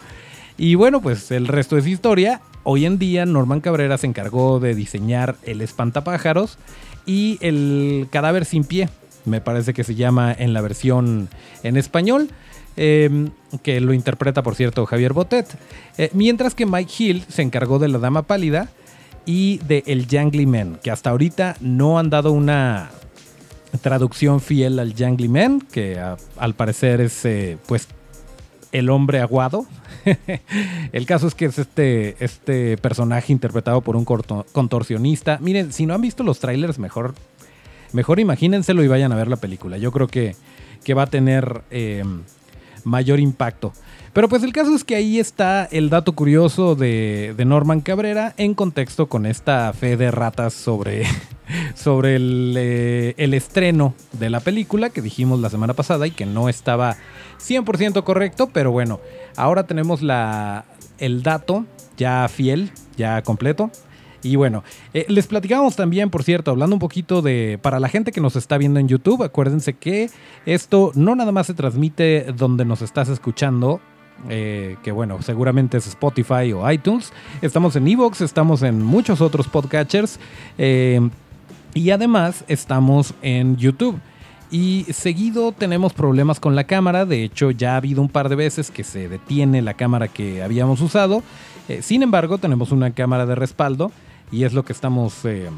Y 0.58 0.74
bueno, 0.74 1.00
pues 1.00 1.30
el 1.30 1.48
resto 1.48 1.78
es 1.78 1.86
historia. 1.86 2.42
Hoy 2.62 2.84
en 2.84 2.98
día 2.98 3.24
Norman 3.24 3.60
Cabrera 3.60 3.96
se 3.96 4.06
encargó 4.06 4.60
de 4.60 4.74
diseñar 4.74 5.36
el 5.44 5.62
espantapájaros 5.62 6.58
y 7.06 7.38
El 7.40 8.06
cadáver 8.10 8.44
sin 8.44 8.64
pie, 8.64 8.90
me 9.24 9.40
parece 9.40 9.72
que 9.72 9.82
se 9.82 9.94
llama 9.94 10.34
en 10.38 10.52
la 10.52 10.60
versión 10.60 11.30
en 11.62 11.78
español. 11.78 12.28
Em, 12.76 13.30
que 13.62 13.80
lo 13.80 13.92
interpreta, 13.92 14.42
por 14.42 14.54
cierto, 14.54 14.86
Javier 14.86 15.12
Botet. 15.12 15.46
Eh, 15.96 16.10
mientras 16.12 16.54
que 16.54 16.64
Mike 16.64 16.92
Hill 16.96 17.24
se 17.28 17.42
encargó 17.42 17.80
de 17.80 17.88
La 17.88 17.98
Dama 17.98 18.22
Pálida 18.22 18.68
y 19.26 19.58
de 19.66 19.82
El 19.86 20.06
Jangly 20.06 20.46
Man, 20.46 20.78
que 20.80 20.92
hasta 20.92 21.10
ahorita 21.10 21.56
no 21.60 21.98
han 21.98 22.08
dado 22.08 22.30
una 22.30 22.90
traducción 23.80 24.40
fiel 24.40 24.78
al 24.78 24.94
Jangly 24.94 25.28
Man, 25.28 25.60
que 25.60 26.00
al 26.36 26.54
parecer 26.54 27.00
es 27.00 27.24
eh, 27.24 27.58
pues 27.66 27.88
el 28.72 28.90
hombre 28.90 29.20
aguado. 29.20 29.66
el 30.92 31.06
caso 31.06 31.26
es 31.26 31.34
que 31.34 31.46
es 31.46 31.58
este, 31.58 32.16
este 32.24 32.76
personaje 32.78 33.32
interpretado 33.32 33.80
por 33.80 33.96
un 33.96 34.04
contorsionista. 34.04 35.38
Miren, 35.40 35.72
si 35.72 35.86
no 35.86 35.94
han 35.94 36.00
visto 36.00 36.22
los 36.22 36.38
trailers, 36.38 36.78
mejor, 36.78 37.14
mejor 37.92 38.20
imagínenselo 38.20 38.82
y 38.82 38.88
vayan 38.88 39.12
a 39.12 39.16
ver 39.16 39.28
la 39.28 39.36
película. 39.36 39.78
Yo 39.78 39.92
creo 39.92 40.06
que, 40.06 40.34
que 40.84 40.94
va 40.94 41.02
a 41.02 41.06
tener 41.06 41.62
em, 41.70 42.22
mayor 42.84 43.20
impacto. 43.20 43.72
Pero 44.12 44.28
pues 44.28 44.42
el 44.42 44.52
caso 44.52 44.74
es 44.74 44.84
que 44.84 44.96
ahí 44.96 45.18
está 45.18 45.68
el 45.70 45.90
dato 45.90 46.12
curioso 46.12 46.74
de, 46.74 47.34
Norman 47.46 47.80
Cabrera 47.80 48.34
en 48.36 48.54
contexto 48.54 49.06
con 49.08 49.26
esta 49.26 49.72
fe 49.72 49.96
de 49.96 50.10
ratas 50.10 50.54
sobre, 50.54 51.04
sobre 51.74 52.16
el, 52.16 52.54
eh, 52.56 53.14
el, 53.16 53.34
estreno 53.34 53.94
de 54.12 54.30
la 54.30 54.40
película 54.40 54.90
que 54.90 55.02
dijimos 55.02 55.40
la 55.40 55.50
semana 55.50 55.74
pasada 55.74 56.06
y 56.06 56.10
que 56.10 56.26
no 56.26 56.48
estaba 56.48 56.96
100% 57.40 58.02
correcto, 58.04 58.50
pero 58.52 58.70
bueno, 58.70 59.00
ahora 59.36 59.66
tenemos 59.66 60.02
la, 60.02 60.64
el 60.98 61.22
dato 61.22 61.64
ya 61.96 62.26
fiel, 62.28 62.70
ya 62.96 63.22
completo. 63.22 63.70
Y 64.22 64.36
bueno, 64.36 64.64
eh, 64.94 65.06
les 65.08 65.28
platicábamos 65.28 65.76
también, 65.76 66.10
por 66.10 66.24
cierto, 66.24 66.50
hablando 66.50 66.74
un 66.74 66.80
poquito 66.80 67.22
de, 67.22 67.58
para 67.62 67.78
la 67.78 67.88
gente 67.88 68.10
que 68.10 68.20
nos 68.20 68.34
está 68.34 68.58
viendo 68.58 68.80
en 68.80 68.88
YouTube, 68.88 69.22
acuérdense 69.22 69.74
que 69.74 70.10
esto 70.44 70.90
no 70.94 71.14
nada 71.14 71.30
más 71.30 71.46
se 71.46 71.54
transmite 71.54 72.32
donde 72.36 72.64
nos 72.64 72.82
estás 72.82 73.08
escuchando, 73.08 73.80
eh, 74.28 74.76
que 74.82 74.90
bueno, 74.90 75.22
seguramente 75.22 75.76
es 75.76 75.86
Spotify 75.86 76.52
o 76.52 76.68
iTunes, 76.68 77.12
estamos 77.42 77.76
en 77.76 77.86
Evox, 77.86 78.20
estamos 78.20 78.62
en 78.62 78.82
muchos 78.82 79.20
otros 79.20 79.46
podcatchers 79.46 80.18
y 81.74 81.90
además 81.90 82.44
estamos 82.48 83.14
en 83.22 83.56
YouTube. 83.56 83.98
Y 84.50 84.86
seguido 84.90 85.52
tenemos 85.52 85.92
problemas 85.92 86.40
con 86.40 86.56
la 86.56 86.64
cámara, 86.64 87.04
de 87.04 87.22
hecho 87.22 87.50
ya 87.50 87.74
ha 87.74 87.76
habido 87.76 88.00
un 88.00 88.08
par 88.08 88.30
de 88.30 88.36
veces 88.36 88.70
que 88.70 88.82
se 88.82 89.08
detiene 89.08 89.60
la 89.60 89.74
cámara 89.74 90.08
que 90.08 90.42
habíamos 90.42 90.80
usado, 90.80 91.22
sin 91.82 92.02
embargo 92.02 92.38
tenemos 92.38 92.72
una 92.72 92.92
cámara 92.92 93.26
de 93.26 93.34
respaldo 93.34 93.92
y 94.32 94.44
es 94.44 94.54
lo 94.54 94.64
que 94.64 94.72
estamos 94.72 95.24
eh, 95.24 95.50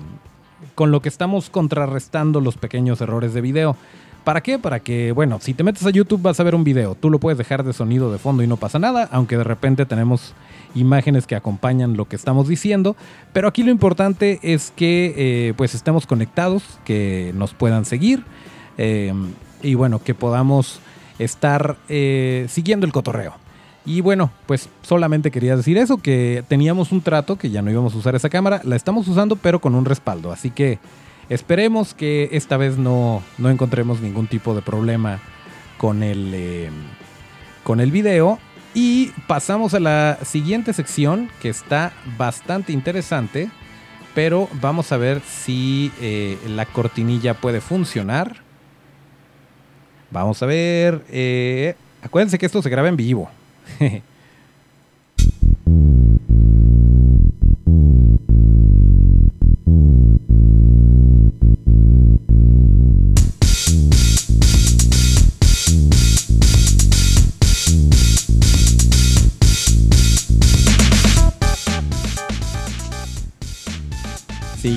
con 0.74 0.90
lo 0.90 1.00
que 1.02 1.08
estamos 1.08 1.50
contrarrestando 1.50 2.40
los 2.40 2.56
pequeños 2.56 3.00
errores 3.00 3.34
de 3.34 3.40
video. 3.40 3.76
¿Para 4.24 4.42
qué? 4.42 4.58
Para 4.58 4.80
que, 4.80 5.12
bueno, 5.12 5.38
si 5.40 5.54
te 5.54 5.64
metes 5.64 5.84
a 5.86 5.90
YouTube 5.90 6.20
vas 6.20 6.38
a 6.40 6.42
ver 6.42 6.54
un 6.54 6.64
video. 6.64 6.94
Tú 6.94 7.10
lo 7.10 7.18
puedes 7.18 7.38
dejar 7.38 7.64
de 7.64 7.72
sonido 7.72 8.12
de 8.12 8.18
fondo 8.18 8.42
y 8.42 8.46
no 8.46 8.56
pasa 8.58 8.78
nada, 8.78 9.08
aunque 9.12 9.36
de 9.36 9.44
repente 9.44 9.86
tenemos 9.86 10.34
imágenes 10.74 11.26
que 11.26 11.36
acompañan 11.36 11.96
lo 11.96 12.06
que 12.06 12.16
estamos 12.16 12.48
diciendo. 12.48 12.96
Pero 13.32 13.48
aquí 13.48 13.62
lo 13.62 13.70
importante 13.70 14.38
es 14.42 14.72
que 14.74 15.14
eh, 15.16 15.54
pues 15.56 15.74
estemos 15.74 16.06
conectados, 16.06 16.62
que 16.84 17.32
nos 17.34 17.54
puedan 17.54 17.84
seguir 17.84 18.24
eh, 18.78 19.12
y 19.62 19.74
bueno, 19.74 20.02
que 20.02 20.14
podamos 20.14 20.80
estar 21.18 21.76
siguiendo 22.48 22.86
el 22.86 22.92
cotorreo. 22.92 23.34
Y 23.84 24.02
bueno, 24.02 24.30
pues 24.46 24.68
solamente 24.82 25.30
quería 25.30 25.56
decir 25.56 25.78
eso, 25.78 25.98
que 25.98 26.44
teníamos 26.48 26.92
un 26.92 27.00
trato, 27.00 27.36
que 27.36 27.50
ya 27.50 27.62
no 27.62 27.70
íbamos 27.70 27.94
a 27.94 27.98
usar 27.98 28.14
esa 28.14 28.28
cámara, 28.28 28.60
la 28.64 28.76
estamos 28.76 29.08
usando 29.08 29.36
pero 29.36 29.60
con 29.60 29.74
un 29.74 29.84
respaldo, 29.84 30.32
así 30.32 30.50
que 30.50 30.78
esperemos 31.30 31.94
que 31.94 32.28
esta 32.32 32.56
vez 32.56 32.76
no, 32.76 33.22
encontremos 33.38 34.00
ningún 34.00 34.26
tipo 34.26 34.54
de 34.54 34.60
problema 34.60 35.18
con 35.78 36.02
el, 36.02 36.68
con 37.64 37.80
el 37.80 37.90
video. 37.90 38.38
Y 38.74 39.08
pasamos 39.26 39.74
a 39.74 39.80
la 39.80 40.18
siguiente 40.22 40.72
sección 40.72 41.28
que 41.42 41.48
está 41.48 41.92
bastante 42.16 42.72
interesante, 42.72 43.50
pero 44.14 44.48
vamos 44.60 44.92
a 44.92 44.96
ver 44.96 45.20
si 45.20 45.90
eh, 46.00 46.38
la 46.46 46.66
cortinilla 46.66 47.34
puede 47.34 47.60
funcionar. 47.60 48.36
Vamos 50.10 50.42
a 50.42 50.46
ver. 50.46 51.04
Eh, 51.10 51.74
acuérdense 52.02 52.38
que 52.38 52.46
esto 52.46 52.62
se 52.62 52.70
graba 52.70 52.88
en 52.88 52.96
vivo. 52.96 53.28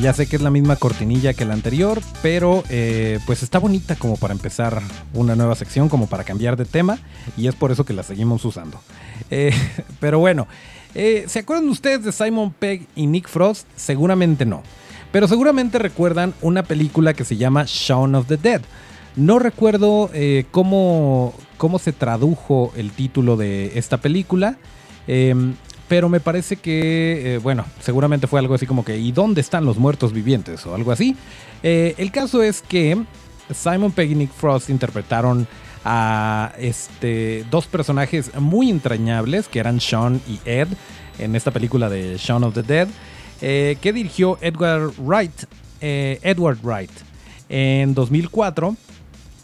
ya 0.03 0.11
sé 0.11 0.27
que 0.27 0.35
es 0.35 0.41
la 0.41 0.49
misma 0.49 0.75
cortinilla 0.75 1.33
que 1.33 1.45
la 1.45 1.53
anterior, 1.53 2.01
pero 2.21 2.65
eh, 2.69 3.19
pues 3.25 3.41
está 3.41 3.57
bonita 3.57 3.95
como 3.95 4.17
para 4.17 4.33
empezar 4.33 4.81
una 5.13 5.33
nueva 5.33 5.55
sección, 5.55 5.87
como 5.87 6.07
para 6.07 6.25
cambiar 6.25 6.57
de 6.57 6.65
tema, 6.65 6.99
y 7.37 7.47
es 7.47 7.55
por 7.55 7.71
eso 7.71 7.85
que 7.85 7.93
la 7.93 8.03
seguimos 8.03 8.43
usando. 8.43 8.81
Eh, 9.31 9.53
pero 10.01 10.19
bueno, 10.19 10.45
eh, 10.93 11.23
¿se 11.27 11.39
acuerdan 11.39 11.69
ustedes 11.69 12.03
de 12.03 12.11
Simon 12.11 12.51
Pegg 12.51 12.85
y 12.97 13.07
Nick 13.07 13.29
Frost? 13.29 13.65
Seguramente 13.77 14.45
no. 14.45 14.61
Pero 15.13 15.29
seguramente 15.29 15.79
recuerdan 15.79 16.33
una 16.41 16.63
película 16.63 17.13
que 17.13 17.23
se 17.23 17.37
llama 17.37 17.63
Shaun 17.65 18.15
of 18.15 18.27
the 18.27 18.35
Dead. 18.35 18.61
No 19.15 19.39
recuerdo 19.39 20.09
cómo, 20.51 21.33
cómo 21.55 21.79
se 21.79 21.93
tradujo 21.93 22.73
el 22.75 22.91
título 22.91 23.37
de 23.37 23.77
esta 23.79 23.99
película. 23.99 24.57
Em, 25.07 25.53
pero 25.87 26.09
me 26.09 26.19
parece 26.19 26.57
que, 26.57 27.35
eh, 27.35 27.37
bueno, 27.39 27.65
seguramente 27.79 28.27
fue 28.27 28.39
algo 28.39 28.53
así 28.53 28.65
como 28.65 28.85
que, 28.85 28.97
¿y 28.97 29.11
dónde 29.11 29.41
están 29.41 29.65
los 29.65 29.77
muertos 29.77 30.13
vivientes? 30.13 30.65
o 30.65 30.75
algo 30.75 30.91
así. 30.91 31.15
Eh, 31.61 31.95
el 31.97 32.11
caso 32.11 32.41
es 32.41 32.61
que 32.61 32.97
Simon 33.53 33.91
Pegg 33.91 34.11
y 34.11 34.15
Nick 34.15 34.31
Frost 34.31 34.69
interpretaron 34.69 35.47
a 35.85 36.53
este, 36.57 37.45
dos 37.51 37.67
personajes 37.67 38.31
muy 38.39 38.69
entrañables, 38.69 39.47
que 39.47 39.59
eran 39.59 39.81
Sean 39.81 40.21
y 40.27 40.39
Ed, 40.45 40.69
en 41.19 41.35
esta 41.35 41.51
película 41.51 41.89
de 41.89 42.17
Shaun 42.17 42.43
of 42.45 42.53
the 42.53 42.63
Dead, 42.63 42.87
eh, 43.41 43.77
que 43.81 43.91
dirigió 43.91 44.37
Edward 44.41 44.93
Wright, 44.97 45.43
Edward 45.81 46.59
Wright 46.63 46.91
en 47.49 47.93
2004, 47.93 48.77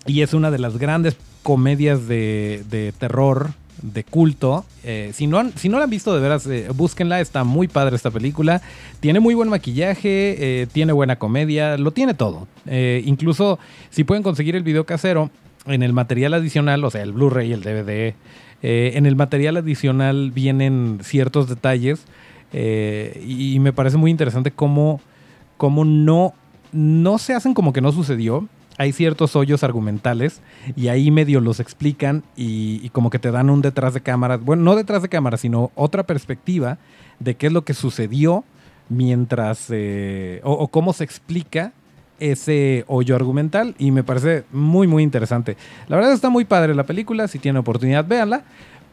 y 0.05 0.21
es 0.21 0.33
una 0.33 0.51
de 0.51 0.59
las 0.59 0.77
grandes 0.77 1.17
comedias 1.43 2.07
de, 2.07 2.63
de 2.69 2.93
terror 2.93 3.51
de 3.81 4.03
culto. 4.03 4.65
Eh, 4.83 5.11
si, 5.13 5.27
no 5.27 5.49
si 5.55 5.69
no 5.69 5.77
la 5.77 5.85
han 5.85 5.89
visto, 5.89 6.13
de 6.13 6.21
veras, 6.21 6.45
eh, 6.47 6.67
búsquenla. 6.73 7.19
Está 7.21 7.43
muy 7.43 7.67
padre 7.67 7.95
esta 7.95 8.11
película. 8.11 8.61
Tiene 8.99 9.19
muy 9.19 9.33
buen 9.33 9.49
maquillaje, 9.49 10.61
eh, 10.61 10.67
tiene 10.71 10.93
buena 10.93 11.17
comedia, 11.17 11.77
lo 11.77 11.91
tiene 11.91 12.13
todo. 12.13 12.47
incluso 12.65 13.59
si 13.89 14.03
pueden 14.03 14.23
conseguir 14.23 14.55
el 14.55 14.63
video 14.63 14.85
casero 14.85 15.31
en 15.65 15.83
el 15.83 15.93
material 15.93 16.33
adicional, 16.33 16.83
o 16.83 16.91
sea, 16.91 17.01
el 17.01 17.13
Blu-ray, 17.13 17.51
el 17.51 17.61
DVD, 17.61 18.13
en 18.61 19.05
el 19.05 19.15
material 19.15 19.57
adicional 19.57 20.31
vienen 20.31 20.99
ciertos 21.03 21.47
detalles. 21.47 22.05
Y, 22.53 23.57
me 23.59 23.73
parece 23.73 23.97
muy 23.97 24.11
interesante 24.11 24.51
cómo, 24.51 25.01
cómo 25.57 25.85
no, 25.85 26.33
no 26.71 27.17
se 27.17 27.33
hacen 27.33 27.53
como 27.53 27.73
que 27.73 27.81
no 27.81 27.91
sucedió 27.91 28.47
hay 28.79 28.93
ciertos 28.93 29.35
hoyos 29.35 29.63
argumentales 29.65 30.39
y 30.77 30.87
ahí 30.87 31.11
medio 31.11 31.41
los 31.41 31.59
explican 31.59 32.23
y, 32.37 32.87
como 32.91 33.09
que 33.09 33.19
te 33.19 33.29
dan 33.29 33.49
un 33.49 33.61
detrás 33.61 33.93
de 33.93 33.99
cámara, 33.99 34.37
bueno, 34.37 34.63
no 34.63 34.75
detrás 34.77 35.01
de 35.01 35.09
cámara, 35.09 35.35
sino 35.35 35.71
otra 35.75 36.03
perspectiva 36.03 36.77
de 37.19 37.35
qué 37.35 37.47
es 37.47 37.53
lo 37.53 37.65
que 37.65 37.73
sucedió 37.73 38.45
mientras, 38.87 39.67
eh, 39.69 40.39
o, 40.45 40.69
cómo 40.69 40.93
se 40.93 41.03
explica 41.03 41.73
ese 42.19 42.85
hoyo 42.87 43.17
argumental 43.17 43.75
y 43.77 43.91
me 43.91 44.03
parece 44.03 44.45
muy 44.53 44.87
muy 44.87 45.03
interesante. 45.03 45.57
La 45.89 45.97
verdad 45.97 46.13
está 46.13 46.29
muy 46.29 46.45
padre 46.45 46.73
la 46.73 46.85
película, 46.85 47.27
si 47.27 47.37
tiene 47.37 47.59
oportunidad 47.59 48.07
véanla, 48.07 48.43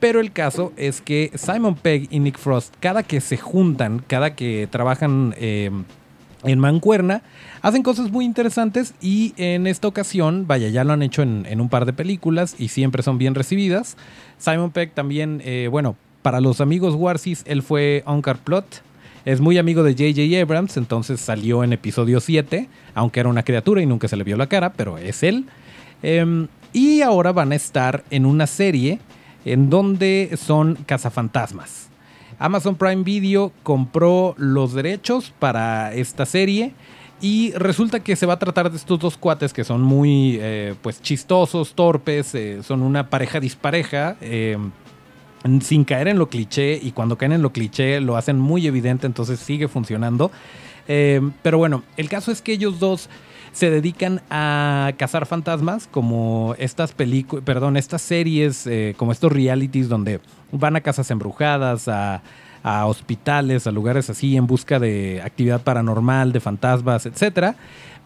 pero 0.00 0.18
el 0.18 0.32
caso 0.32 0.72
es 0.76 1.00
que 1.00 1.30
Simon 1.36 1.76
Pegg 1.76 2.08
y 2.10 2.18
Nick 2.18 2.38
Frost, 2.38 2.74
cada 2.80 3.04
que 3.04 3.20
se 3.20 3.36
juntan, 3.36 4.02
cada 4.08 4.34
que 4.34 4.66
trabajan 4.68 5.32
eh, 5.38 5.70
en 6.44 6.58
Mancuerna, 6.58 7.22
hacen 7.62 7.82
cosas 7.82 8.10
muy 8.10 8.24
interesantes 8.24 8.94
y 9.00 9.34
en 9.36 9.66
esta 9.66 9.88
ocasión, 9.88 10.46
vaya, 10.46 10.68
ya 10.68 10.84
lo 10.84 10.92
han 10.92 11.02
hecho 11.02 11.22
en, 11.22 11.60
un 11.60 11.68
par 11.68 11.86
de 11.86 11.92
películas 11.92 12.54
y 12.58 12.68
siempre 12.68 13.02
son 13.02 13.18
bien 13.18 13.34
recibidas. 13.34 13.96
Simon 14.38 14.70
Peck 14.70 14.94
también, 14.94 15.42
eh, 15.44 15.68
bueno, 15.70 15.96
para 16.22 16.40
los 16.40 16.60
amigos 16.60 16.94
Warsis, 16.94 17.42
él 17.46 17.62
fue 17.62 18.02
Onkar 18.06 18.38
Plot. 18.38 18.82
Es 19.24 19.40
muy 19.40 19.58
amigo 19.58 19.82
de 19.82 19.92
J.J. 19.92 20.40
Abrams, 20.40 20.76
entonces 20.76 21.20
salió 21.20 21.64
en 21.64 21.72
episodio 21.72 22.20
7, 22.20 22.68
aunque 22.94 23.20
era 23.20 23.28
una 23.28 23.42
criatura 23.42 23.82
y 23.82 23.86
nunca 23.86 24.06
se 24.06 24.16
le 24.16 24.24
vio 24.24 24.36
la 24.36 24.46
cara, 24.46 24.72
pero 24.72 24.98
es 24.98 25.22
él. 25.22 25.46
Em, 26.02 26.46
y 26.72 27.02
ahora 27.02 27.32
van 27.32 27.52
a 27.52 27.56
estar 27.56 28.04
en 28.10 28.26
una 28.26 28.46
serie 28.46 29.00
en 29.44 29.70
donde 29.70 30.36
son 30.36 30.76
cazafantasmas. 30.86 31.85
Amazon 32.38 32.76
Prime 32.76 33.02
Video 33.02 33.52
compró 33.62 34.34
los 34.38 34.74
derechos 34.74 35.32
para 35.38 35.94
esta 35.94 36.26
serie 36.26 36.74
Y 37.20 37.52
resulta 37.52 38.00
que 38.00 38.14
se 38.14 38.26
va 38.26 38.34
a 38.34 38.38
tratar 38.38 38.70
de 38.70 38.76
estos 38.76 38.98
dos 38.98 39.16
cuates 39.16 39.52
que 39.52 39.64
son 39.64 39.82
muy 39.82 40.38
eh, 40.40 40.74
pues 40.82 41.00
chistosos, 41.00 41.74
torpes, 41.74 42.34
eh, 42.34 42.62
son 42.62 42.82
una 42.82 43.08
pareja 43.08 43.40
dispareja, 43.40 44.16
eh, 44.20 44.58
sin 45.62 45.84
caer 45.84 46.08
en 46.08 46.18
lo 46.18 46.28
cliché, 46.28 46.78
y 46.82 46.92
cuando 46.92 47.16
caen 47.16 47.32
en 47.32 47.42
lo 47.42 47.52
cliché 47.52 48.00
lo 48.00 48.16
hacen 48.16 48.38
muy 48.38 48.66
evidente, 48.66 49.06
entonces 49.06 49.40
sigue 49.40 49.66
funcionando. 49.68 50.30
Pero 50.86 51.58
bueno, 51.58 51.82
el 51.96 52.08
caso 52.08 52.30
es 52.30 52.42
que 52.42 52.52
ellos 52.52 52.78
dos 52.78 53.08
se 53.52 53.70
dedican 53.70 54.20
a 54.30 54.92
cazar 54.98 55.26
fantasmas, 55.26 55.88
como 55.90 56.54
estas 56.58 56.92
películas, 56.92 57.44
perdón, 57.44 57.76
estas 57.76 58.02
series, 58.02 58.68
como 58.96 59.12
estos 59.12 59.32
realities 59.32 59.88
donde 59.88 60.20
van 60.52 60.76
a 60.76 60.80
casas 60.82 61.10
embrujadas, 61.10 61.88
a 61.88 62.22
a 62.66 62.84
hospitales, 62.86 63.68
a 63.68 63.70
lugares 63.70 64.10
así 64.10 64.36
en 64.36 64.48
busca 64.48 64.80
de 64.80 65.22
actividad 65.24 65.62
paranormal, 65.62 66.32
de 66.32 66.40
fantasmas, 66.40 67.06
etc. 67.06 67.54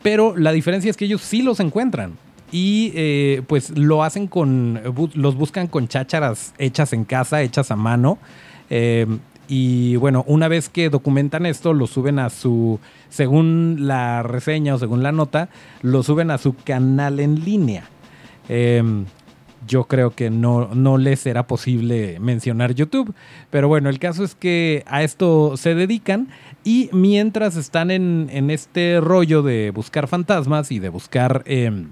Pero 0.03 0.37
la 0.37 0.53
diferencia 0.53 0.91
es 0.91 0.99
que 0.99 1.07
ellos 1.07 1.23
sí 1.23 1.41
los 1.41 1.61
encuentran. 1.61 2.19
Y 2.53 2.93
eh, 2.95 3.43
pues 3.47 3.71
lo 3.71 4.05
hacen 4.05 4.27
con, 4.27 4.79
los 5.15 5.35
buscan 5.37 5.67
con 5.67 5.89
chácharas 5.89 6.53
hechas 6.59 6.93
en 6.93 7.07
casa, 7.07 7.41
hechas 7.41 7.71
a 7.71 7.77
mano. 7.77 8.19
Eh, 8.69 9.07
y 9.51 9.97
bueno, 9.97 10.25
una 10.29 10.47
vez 10.47 10.69
que 10.69 10.91
documentan 10.91 11.45
esto, 11.45 11.75
lo 11.75 11.89
suben 11.89 12.21
a 12.21 12.31
su, 12.31 12.79
según 13.09 13.79
la 13.81 14.23
reseña 14.23 14.77
o 14.77 14.79
según 14.79 15.03
la 15.03 15.11
nota, 15.11 15.49
lo 15.83 16.05
suben 16.05 16.31
a 16.31 16.39
su 16.39 16.55
canal 16.55 17.19
en 17.19 17.45
línea. 17.45 17.85
Eh, 18.49 18.81
yo 19.67 19.85
creo 19.85 20.11
que 20.11 20.31
no, 20.31 20.69
no 20.75 20.99
les 20.99 21.21
será 21.21 21.47
posible 21.47 22.19
mencionar 22.21 22.75
YouTube. 22.75 23.15
Pero 23.51 23.69
bueno, 23.69 23.89
el 23.89 23.99
caso 23.99 24.25
es 24.25 24.35
que 24.35 24.85
a 24.87 25.03
esto 25.03 25.57
se 25.57 25.75
dedican 25.75 26.29
y 26.65 26.89
mientras 26.93 27.57
están 27.57 27.91
en, 27.91 28.51
este 28.51 29.01
rollo 29.01 29.43
de 29.43 29.71
buscar 29.71 30.09
fantasmas 30.09 30.73
y 30.73 30.79
de 30.79 30.89
buscar 30.89 31.43
em, 31.47 31.89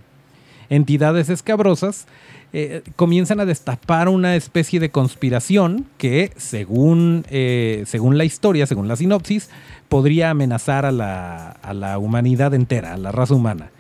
entidades 0.71 1.29
escabrosas, 1.29 2.07
eh, 2.53 2.83
comienzan 2.97 3.41
a 3.41 3.45
destapar 3.45 4.09
una 4.09 4.37
especie 4.37 4.81
de 4.81 4.91
conspiración 4.91 5.87
que, 5.99 6.33
según, 6.37 7.25
eh, 7.31 7.85
según 7.87 8.17
la 8.17 8.25
historia, 8.25 8.67
según 8.67 8.89
la 8.89 8.97
sinopsis, 8.97 9.51
podría 9.89 10.31
amenazar 10.31 10.87
a 10.87 10.93
la, 10.93 11.51
a 11.51 11.75
la 11.75 11.99
humanidad 11.99 12.55
entera, 12.55 12.95
a 12.95 12.97
la 12.97 13.13
raza 13.13 13.35
humana. 13.35 13.71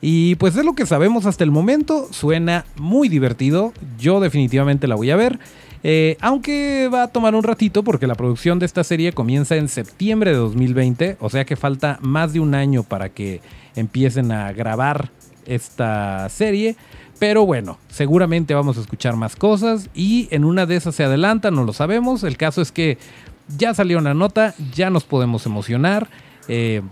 Y 0.00 0.34
pues 0.36 0.56
es 0.56 0.64
lo 0.64 0.74
que 0.74 0.86
sabemos 0.86 1.26
hasta 1.26 1.44
el 1.44 1.50
momento. 1.50 2.08
Suena 2.10 2.64
muy 2.76 3.08
divertido. 3.08 3.72
Yo 3.98 4.20
definitivamente 4.20 4.86
la 4.86 4.94
voy 4.94 5.10
a 5.10 5.16
ver. 5.16 5.38
Eh, 5.82 6.16
aunque 6.20 6.90
va 6.92 7.04
a 7.04 7.08
tomar 7.08 7.34
un 7.34 7.44
ratito 7.44 7.84
porque 7.84 8.06
la 8.06 8.14
producción 8.14 8.58
de 8.58 8.66
esta 8.66 8.82
serie 8.82 9.12
comienza 9.12 9.56
en 9.56 9.68
septiembre 9.68 10.32
de 10.32 10.36
2020. 10.36 11.16
O 11.20 11.30
sea 11.30 11.44
que 11.44 11.56
falta 11.56 11.98
más 12.02 12.32
de 12.32 12.40
un 12.40 12.54
año 12.54 12.82
para 12.82 13.10
que 13.10 13.40
empiecen 13.74 14.32
a 14.32 14.52
grabar 14.52 15.10
esta 15.46 16.28
serie. 16.28 16.76
Pero 17.18 17.46
bueno, 17.46 17.78
seguramente 17.88 18.54
vamos 18.54 18.76
a 18.76 18.80
escuchar 18.80 19.16
más 19.16 19.36
cosas 19.36 19.88
y 19.94 20.28
en 20.30 20.44
una 20.44 20.66
de 20.66 20.76
esas 20.76 20.94
se 20.94 21.04
adelanta, 21.04 21.50
no 21.50 21.64
lo 21.64 21.72
sabemos. 21.72 22.24
El 22.24 22.36
caso 22.36 22.60
es 22.60 22.72
que 22.72 22.98
ya 23.56 23.72
salió 23.74 23.98
una 23.98 24.14
nota, 24.14 24.54
ya 24.74 24.90
nos 24.90 25.04
podemos 25.04 25.46
emocionar. 25.46 26.08
Eh, 26.48 26.82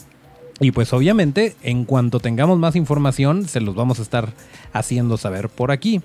y 0.61 0.71
pues 0.71 0.93
obviamente, 0.93 1.57
en 1.62 1.85
cuanto 1.85 2.21
tengamos 2.21 2.59
más 2.59 2.76
información, 2.76 3.47
se 3.49 3.61
los 3.61 3.75
vamos 3.75 3.99
a 3.99 4.02
estar 4.02 4.33
haciendo 4.73 5.16
saber 5.16 5.49
por 5.49 5.71
aquí. 5.71 6.00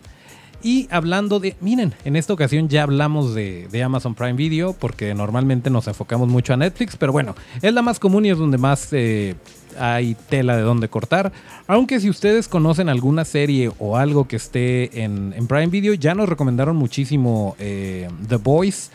Y 0.61 0.89
hablando 0.91 1.39
de, 1.39 1.55
miren, 1.61 1.93
en 2.03 2.17
esta 2.17 2.33
ocasión 2.33 2.67
ya 2.67 2.83
hablamos 2.83 3.33
de, 3.33 3.69
Amazon 3.83 4.13
Prime 4.13 4.33
Video 4.33 4.73
porque 4.73 5.13
normalmente 5.13 5.69
nos 5.69 5.87
enfocamos 5.87 6.27
mucho 6.27 6.53
a 6.53 6.57
Netflix, 6.57 6.97
pero 6.97 7.13
bueno, 7.13 7.35
es 7.61 7.73
la 7.73 7.81
más 7.81 7.99
común 7.99 8.25
y 8.25 8.31
es 8.31 8.37
donde 8.37 8.57
más 8.57 8.89
eh, 8.91 9.35
hay 9.77 10.15
tela 10.29 10.55
de 10.55 10.63
donde 10.63 10.89
cortar. 10.89 11.31
Aunque 11.67 11.99
si 11.99 12.09
ustedes 12.09 12.47
conocen 12.47 12.89
alguna 12.89 13.25
serie 13.25 13.71
o 13.79 13.97
algo 13.97 14.27
que 14.27 14.35
esté 14.35 15.03
en, 15.03 15.33
Prime 15.47 15.67
Video, 15.67 15.93
ya 15.93 16.15
nos 16.15 16.29
recomendaron 16.29 16.75
muchísimo 16.75 17.55
eh, 17.59 18.07
The 18.27 18.37
Voice 18.37 18.91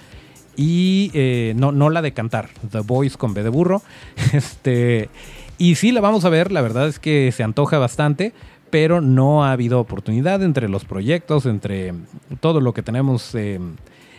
y 0.57 1.11
eh, 1.15 1.55
no, 1.57 1.73
no 1.73 1.91
la 1.91 2.03
de 2.03 2.13
cantar, 2.13 2.51
The 2.71 2.81
Voice 2.81 3.17
con 3.17 3.35
B 3.35 3.43
de 3.43 3.49
burro. 3.49 3.83
Este. 4.33 5.09
Y 5.57 5.77
sí 5.77 5.93
la 5.93 6.01
vamos 6.01 6.25
a 6.25 6.31
ver, 6.31 6.51
la 6.51 6.63
verdad 6.63 6.89
es 6.89 6.99
que 6.99 7.31
se 7.31 7.45
antoja 7.45 7.79
bastante, 7.79 8.33
pero 8.71 9.01
no 9.01 9.45
ha 9.45 9.53
habido 9.53 9.79
oportunidad 9.79 10.43
entre 10.43 10.69
los 10.69 10.85
proyectos, 10.85 11.47
entre 11.47 11.95
todo 12.41 12.61
lo 12.61 12.75
que 12.75 12.83
tenemos 12.83 13.35
eh, 13.37 13.61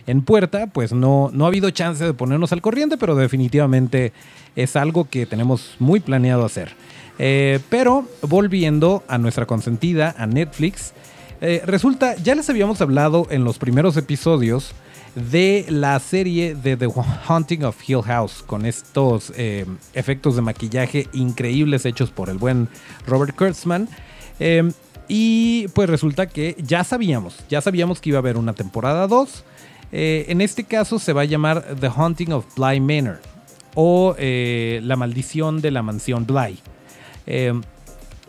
en 0.07 0.21
puerta, 0.21 0.67
pues 0.67 0.93
no, 0.93 1.29
no 1.33 1.45
ha 1.45 1.47
habido 1.47 1.69
chance 1.71 2.03
de 2.03 2.13
ponernos 2.13 2.51
al 2.51 2.61
corriente, 2.61 2.97
pero 2.97 3.15
definitivamente 3.15 4.13
es 4.55 4.75
algo 4.75 5.09
que 5.09 5.25
tenemos 5.25 5.75
muy 5.79 5.99
planeado 5.99 6.45
hacer. 6.45 6.75
Eh, 7.17 7.59
pero 7.69 8.05
volviendo 8.21 9.03
a 9.07 9.17
nuestra 9.17 9.45
consentida, 9.45 10.13
a 10.17 10.27
Netflix, 10.27 10.93
eh, 11.41 11.61
resulta, 11.65 12.15
ya 12.15 12.35
les 12.35 12.49
habíamos 12.49 12.81
hablado 12.81 13.27
en 13.29 13.43
los 13.43 13.57
primeros 13.57 13.97
episodios 13.97 14.73
de 15.15 15.65
la 15.69 15.97
serie 15.99 16.55
de 16.55 16.75
The 16.75 16.89
Haunting 17.27 17.63
of 17.63 17.77
Hill 17.87 18.01
House, 18.03 18.43
con 18.45 18.65
estos 18.65 19.31
eh, 19.37 19.65
efectos 19.93 20.35
de 20.35 20.41
maquillaje 20.41 21.07
increíbles 21.13 21.85
hechos 21.85 22.11
por 22.11 22.29
el 22.29 22.37
buen 22.37 22.67
Robert 23.07 23.35
Kurtzman. 23.35 23.87
Em, 24.39 24.73
y 25.07 25.67
pues 25.69 25.89
resulta 25.89 26.27
que 26.27 26.57
ya 26.59 26.83
sabíamos, 26.83 27.37
ya 27.47 27.61
sabíamos 27.61 28.01
que 28.01 28.09
iba 28.09 28.17
a 28.17 28.19
haber 28.19 28.37
una 28.37 28.53
temporada 28.53 29.07
2. 29.07 29.45
Eh, 29.97 30.25
en 30.27 30.41
este 30.41 30.65
caso 30.65 30.99
se 30.99 31.13
va 31.13 31.21
a 31.21 31.25
llamar 31.25 31.77
The 31.79 31.87
Haunting 31.87 32.33
of 32.33 32.53
Bly 32.57 32.81
Manor 32.81 33.21
o 33.75 34.13
eh, 34.17 34.81
La 34.83 34.97
maldición 34.97 35.61
de 35.61 35.71
la 35.71 35.83
mansión 35.83 36.25
Bly. 36.25 36.59
Em, 37.25 37.61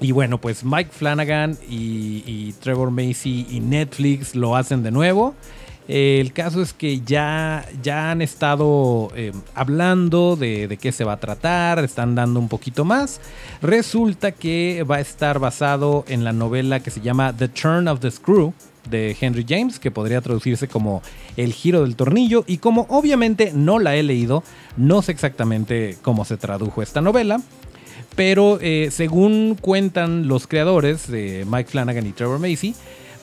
y 0.00 0.12
bueno, 0.12 0.40
pues 0.40 0.62
Mike 0.62 0.90
Flanagan 0.92 1.58
y, 1.68 2.52
Trevor 2.60 2.92
Macy 2.92 3.48
y 3.50 3.58
Netflix 3.58 4.36
lo 4.36 4.54
hacen 4.54 4.84
de 4.84 4.92
nuevo 4.92 5.34
el 5.88 6.32
caso 6.32 6.62
es 6.62 6.72
que 6.72 7.00
ya, 7.00 7.64
ya 7.80 8.10
han 8.10 8.20
estado 8.20 9.08
eh, 9.14 9.32
hablando 9.54 10.34
de, 10.34 10.78
qué 10.80 10.90
se 10.90 11.04
va 11.04 11.12
a 11.12 11.20
tratar, 11.20 11.78
están 11.84 12.16
dando 12.16 12.40
un 12.40 12.48
poquito 12.48 12.84
más. 12.84 13.20
Resulta 13.62 14.32
que 14.32 14.84
va 14.88 14.96
a 14.96 15.00
estar 15.00 15.38
basado 15.38 16.04
en 16.08 16.24
la 16.24 16.32
novela 16.32 16.80
que 16.80 16.90
se 16.90 17.00
llama 17.00 17.32
The 17.32 17.48
Turn 17.48 17.86
of 17.86 18.00
the 18.00 18.10
Screw 18.10 18.52
de 18.88 19.16
Henry 19.20 19.44
James, 19.48 19.78
que 19.78 19.90
podría 19.90 20.20
traducirse 20.20 20.68
como 20.68 21.02
El 21.36 21.52
giro 21.52 21.82
del 21.82 21.96
tornillo. 21.96 22.44
Y 22.46 22.58
como 22.58 22.86
obviamente 22.88 23.52
no 23.54 23.78
la 23.78 23.96
he 23.96 24.02
leído, 24.02 24.42
no 24.76 25.02
sé 25.02 25.12
exactamente 25.12 25.96
cómo 26.02 26.24
se 26.24 26.36
tradujo 26.36 26.82
esta 26.82 27.00
novela. 27.00 27.40
Pero 28.14 28.58
eh, 28.60 28.88
según 28.90 29.56
cuentan 29.60 30.26
los 30.26 30.46
creadores 30.46 31.06
de 31.08 31.46
Mike 31.48 31.70
Flanagan 31.70 32.06
y 32.06 32.12
Trevor 32.12 32.38
Macy, 32.38 32.74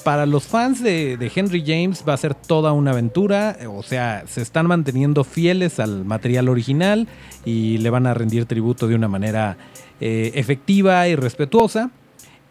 para 0.04 0.26
los 0.26 0.44
fans 0.46 0.84
de, 0.84 1.32
Henry 1.34 1.64
James 1.66 2.04
va 2.08 2.14
a 2.14 2.18
ser 2.18 2.36
toda 2.36 2.74
una 2.74 2.92
aventura, 2.92 3.58
o 3.70 3.84
sea, 3.84 4.26
se 4.28 4.42
están 4.42 4.68
manteniendo 4.68 5.24
fieles 5.24 5.80
al 5.80 6.04
material 6.06 6.50
original 6.50 7.08
y 7.46 7.78
le 7.78 7.90
van 7.90 8.06
a 8.06 8.14
rendir 8.14 8.46
tributo 8.46 8.88
de 8.88 8.96
una 8.96 9.08
manera 9.08 9.58
eh, 10.02 10.32
efectiva 10.36 11.08
y 11.08 11.16
respetuosa. 11.16 11.90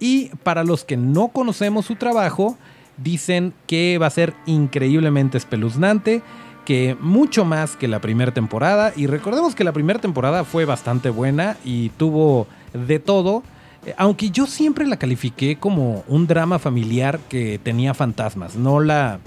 Y 0.00 0.30
para 0.42 0.64
los 0.64 0.84
que 0.84 0.96
no 0.96 1.28
conocemos 1.28 1.86
su 1.86 1.96
trabajo, 1.96 2.56
dicen 2.96 3.52
que 3.66 3.98
va 3.98 4.06
a 4.06 4.10
ser 4.10 4.34
increíblemente 4.46 5.38
espeluznante, 5.38 6.22
que 6.64 6.96
mucho 7.00 7.44
más 7.44 7.76
que 7.76 7.88
la 7.88 8.00
primera 8.00 8.32
temporada. 8.32 8.92
Y 8.96 9.06
recordemos 9.06 9.54
que 9.54 9.64
la 9.64 9.72
primera 9.72 10.00
temporada 10.00 10.44
fue 10.44 10.64
bastante 10.64 11.10
buena 11.10 11.56
y 11.64 11.90
tuvo 11.90 12.46
de 12.72 12.98
todo 12.98 13.42
eh, 13.86 13.94
aunque 13.96 14.30
yo 14.30 14.46
siempre 14.46 14.86
la 14.86 14.96
califiqué 14.96 15.56
como 15.56 16.04
un 16.06 16.26
drama 16.26 16.58
familiar 16.58 17.18
que 17.28 17.58
tenía 17.62 17.94
fantasmas. 17.94 18.56
No 18.56 18.80
la. 18.80 19.18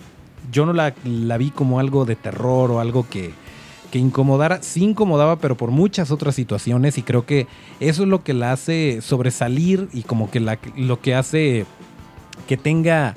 Yo 0.51 0.65
no 0.65 0.73
la, 0.73 0.93
vi 1.37 1.49
como 1.49 1.79
algo 1.79 2.05
de 2.05 2.15
terror 2.15 2.69
o 2.71 2.79
algo 2.79 3.07
que, 3.09 3.31
que 3.91 3.99
incomodara. 3.99 4.61
Sí 4.61 4.83
incomodaba, 4.83 5.37
pero 5.37 5.57
por 5.57 5.71
muchas 5.71 6.11
otras 6.11 6.35
situaciones. 6.35 6.97
Y 6.97 7.03
creo 7.03 7.25
que 7.25 7.47
eso 7.79 8.03
es 8.03 8.09
lo 8.09 8.23
que 8.23 8.33
la 8.33 8.51
hace 8.51 9.01
sobresalir 9.01 9.89
y 9.91 10.03
como 10.03 10.29
que 10.29 10.39
la, 10.39 10.59
lo 10.77 11.01
que 11.01 11.15
hace 11.15 11.65
que 12.47 12.57
tenga 12.57 13.15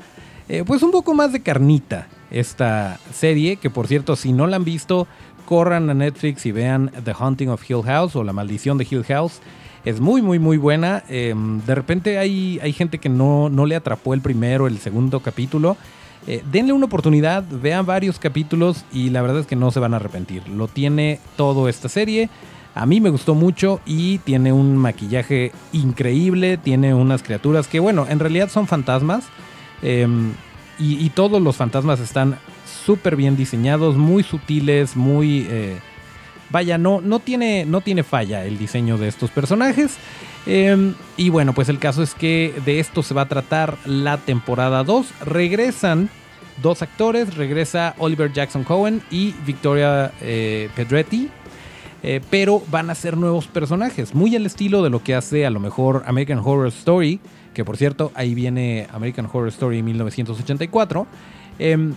eh, 0.49 0.65
pues 0.67 0.83
un 0.83 0.91
poco 0.91 1.15
más 1.15 1.33
de 1.33 1.41
carnita 1.41 2.09
esta 2.31 2.99
serie. 3.13 3.57
Que 3.57 3.71
por 3.71 3.87
cierto, 3.87 4.17
si 4.17 4.33
no 4.33 4.47
la 4.47 4.57
han 4.57 4.65
visto, 4.65 5.07
corran 5.47 5.89
a 5.91 5.95
Netflix 5.95 6.47
y 6.47 6.53
vean 6.53 6.91
The 7.05 7.15
Haunting 7.19 7.51
of 7.51 7.69
Hill 7.69 7.83
House 7.85 8.17
o 8.17 8.25
La 8.25 8.33
Maldición 8.33 8.79
de 8.79 8.87
Hill 8.91 9.05
House. 9.05 9.41
Es 9.85 10.01
muy, 10.01 10.23
muy, 10.23 10.39
muy 10.39 10.57
buena. 10.57 11.05
Em, 11.09 11.61
de 11.65 11.75
repente 11.75 12.19
hay, 12.19 12.59
hay 12.63 12.73
gente 12.73 12.99
que 12.99 13.09
no, 13.09 13.49
no, 13.49 13.65
le 13.65 13.77
atrapó 13.77 14.13
el 14.13 14.21
primero, 14.21 14.67
el 14.67 14.79
segundo 14.79 15.21
capítulo. 15.21 15.77
Eh, 16.27 16.43
denle 16.51 16.73
una 16.73 16.87
oportunidad, 16.87 17.45
vean 17.49 17.87
varios 17.87 18.19
capítulos 18.19 18.85
y 18.93 19.11
la 19.11 19.23
verdad 19.23 19.41
es 19.41 19.47
que 19.47 19.57
no 19.57 19.71
se 19.71 19.81
van 19.81 19.95
a 19.95 19.97
arrepentir. 19.97 20.47
Lo 20.49 20.69
tiene 20.69 21.21
todo 21.37 21.69
esta 21.69 21.89
serie. 21.89 22.29
A 22.75 22.87
mí 22.87 23.01
me 23.01 23.11
gustó 23.11 23.35
mucho 23.35 23.81
y 23.87 24.19
tiene 24.19 24.53
un 24.53 24.77
maquillaje 24.77 25.53
increíble. 25.73 26.59
Tiene 26.59 26.93
unas 26.93 27.23
criaturas 27.23 27.67
que, 27.67 27.81
bueno, 27.81 28.07
en 28.09 28.19
realidad 28.19 28.51
son 28.51 28.67
fantasmas. 28.67 29.25
Em, 29.83 30.33
y, 30.79 31.11
todos 31.11 31.43
los 31.43 31.57
fantasmas 31.57 31.99
están 31.99 32.39
súper 32.85 33.17
bien 33.17 33.37
diseñados, 33.37 33.97
muy 33.97 34.23
sutiles, 34.23 34.97
muy... 34.97 35.47
Eh, 35.51 35.79
vaya, 36.51 36.79
no, 36.79 37.01
no, 37.01 37.19
tiene, 37.19 37.65
no 37.65 37.81
tiene 37.81 38.05
falla 38.05 38.45
el 38.45 38.59
diseño 38.59 38.97
de 38.97 39.09
estos 39.09 39.31
personajes. 39.31 39.97
Em, 40.47 40.95
y 41.17 41.31
bueno, 41.31 41.53
pues 41.53 41.69
el 41.69 41.81
caso 41.81 42.03
es 42.03 42.15
que 42.15 42.55
de 42.65 42.79
esto 42.79 43.03
se 43.03 43.13
va 43.13 43.23
a 43.23 43.29
tratar 43.29 43.77
la 43.85 44.19
temporada 44.19 44.85
2. 44.85 45.07
Regresan 45.27 46.11
dos 46.63 46.83
actores, 46.83 47.37
regresa 47.37 47.95
Oliver 47.99 48.33
Jackson 48.33 48.65
Cohen 48.65 49.03
y 49.11 49.35
Victoria 49.45 50.13
eh, 50.21 50.71
Pedretti. 50.77 51.29
Eh, 52.03 52.21
pero 52.31 52.63
van 52.71 52.91
a 52.91 52.95
ser 52.95 53.17
nuevos 53.17 53.49
personajes, 53.49 54.15
muy 54.15 54.37
al 54.37 54.47
estilo 54.47 54.85
de 54.85 54.91
lo 54.91 55.03
que 55.03 55.17
hace 55.17 55.45
a 55.45 55.51
lo 55.51 55.59
mejor 55.59 56.05
American 56.07 56.39
Horror 56.39 56.69
Story, 56.69 57.19
que 57.59 57.65
por 57.65 57.77
cierto 57.77 58.13
ahí 58.15 58.37
viene 58.37 58.87
American 58.93 59.27
Horror 59.27 59.49
Story 59.49 59.83
1984, 59.83 61.09
em, 61.59 61.93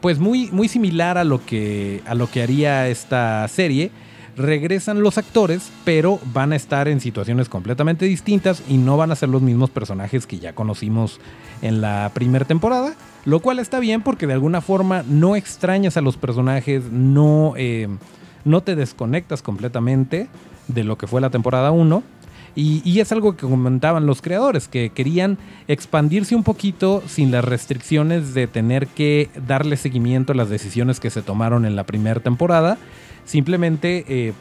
pues 0.00 0.18
muy, 0.18 0.50
muy 0.52 0.68
similar 0.68 1.18
a 1.18 1.24
lo, 1.24 1.44
que, 1.44 2.00
a 2.06 2.14
lo 2.14 2.30
que 2.30 2.42
haría 2.42 2.88
esta 2.88 3.46
serie. 3.48 3.90
Regresan 4.38 5.02
los 5.02 5.18
actores, 5.18 5.70
pero 5.84 6.18
van 6.32 6.54
a 6.54 6.56
estar 6.56 6.88
en 6.88 6.98
situaciones 6.98 7.50
completamente 7.50 8.06
distintas 8.06 8.62
y 8.70 8.78
no 8.78 8.96
van 8.96 9.12
a 9.12 9.14
ser 9.14 9.28
los 9.28 9.42
mismos 9.42 9.68
personajes 9.68 10.26
que 10.26 10.38
ya 10.38 10.54
conocimos 10.54 11.20
en 11.60 11.82
la 11.82 12.10
primera 12.14 12.46
temporada. 12.46 12.94
Lo 13.26 13.40
cual 13.40 13.58
está 13.58 13.80
bien 13.80 14.00
porque 14.00 14.26
de 14.26 14.32
alguna 14.32 14.62
forma 14.62 15.04
no 15.06 15.36
extrañas 15.36 15.98
a 15.98 16.00
los 16.00 16.16
personajes, 16.16 16.84
no, 16.90 17.52
eh, 17.58 17.86
no 18.46 18.62
te 18.62 18.76
desconectas 18.76 19.42
completamente 19.42 20.28
de 20.68 20.84
lo 20.84 20.96
que 20.96 21.06
fue 21.06 21.20
la 21.20 21.28
temporada 21.28 21.70
1 21.70 22.02
y, 22.54 23.00
es 23.00 23.12
algo 23.12 23.34
que 23.34 23.46
comentaban 23.46 24.04
los 24.04 24.20
creadores, 24.20 24.68
que 24.68 24.90
querían 24.90 25.38
expandirse 25.68 26.34
un 26.34 26.42
poquito 26.42 27.02
sin 27.06 27.30
las 27.30 27.44
restricciones 27.44 28.34
de 28.34 28.46
tener 28.46 28.88
que 28.88 29.30
darle 29.46 29.76
seguimiento 29.76 30.32
a 30.32 30.36
las 30.36 30.50
decisiones 30.50 31.00
que 31.00 31.10
se 31.10 31.22
tomaron 31.22 31.64
en 31.64 31.76
la 31.76 31.84
primera 31.84 32.20
temporada. 32.20 32.76
Simplemente 33.24 34.04
eh, 34.06 34.32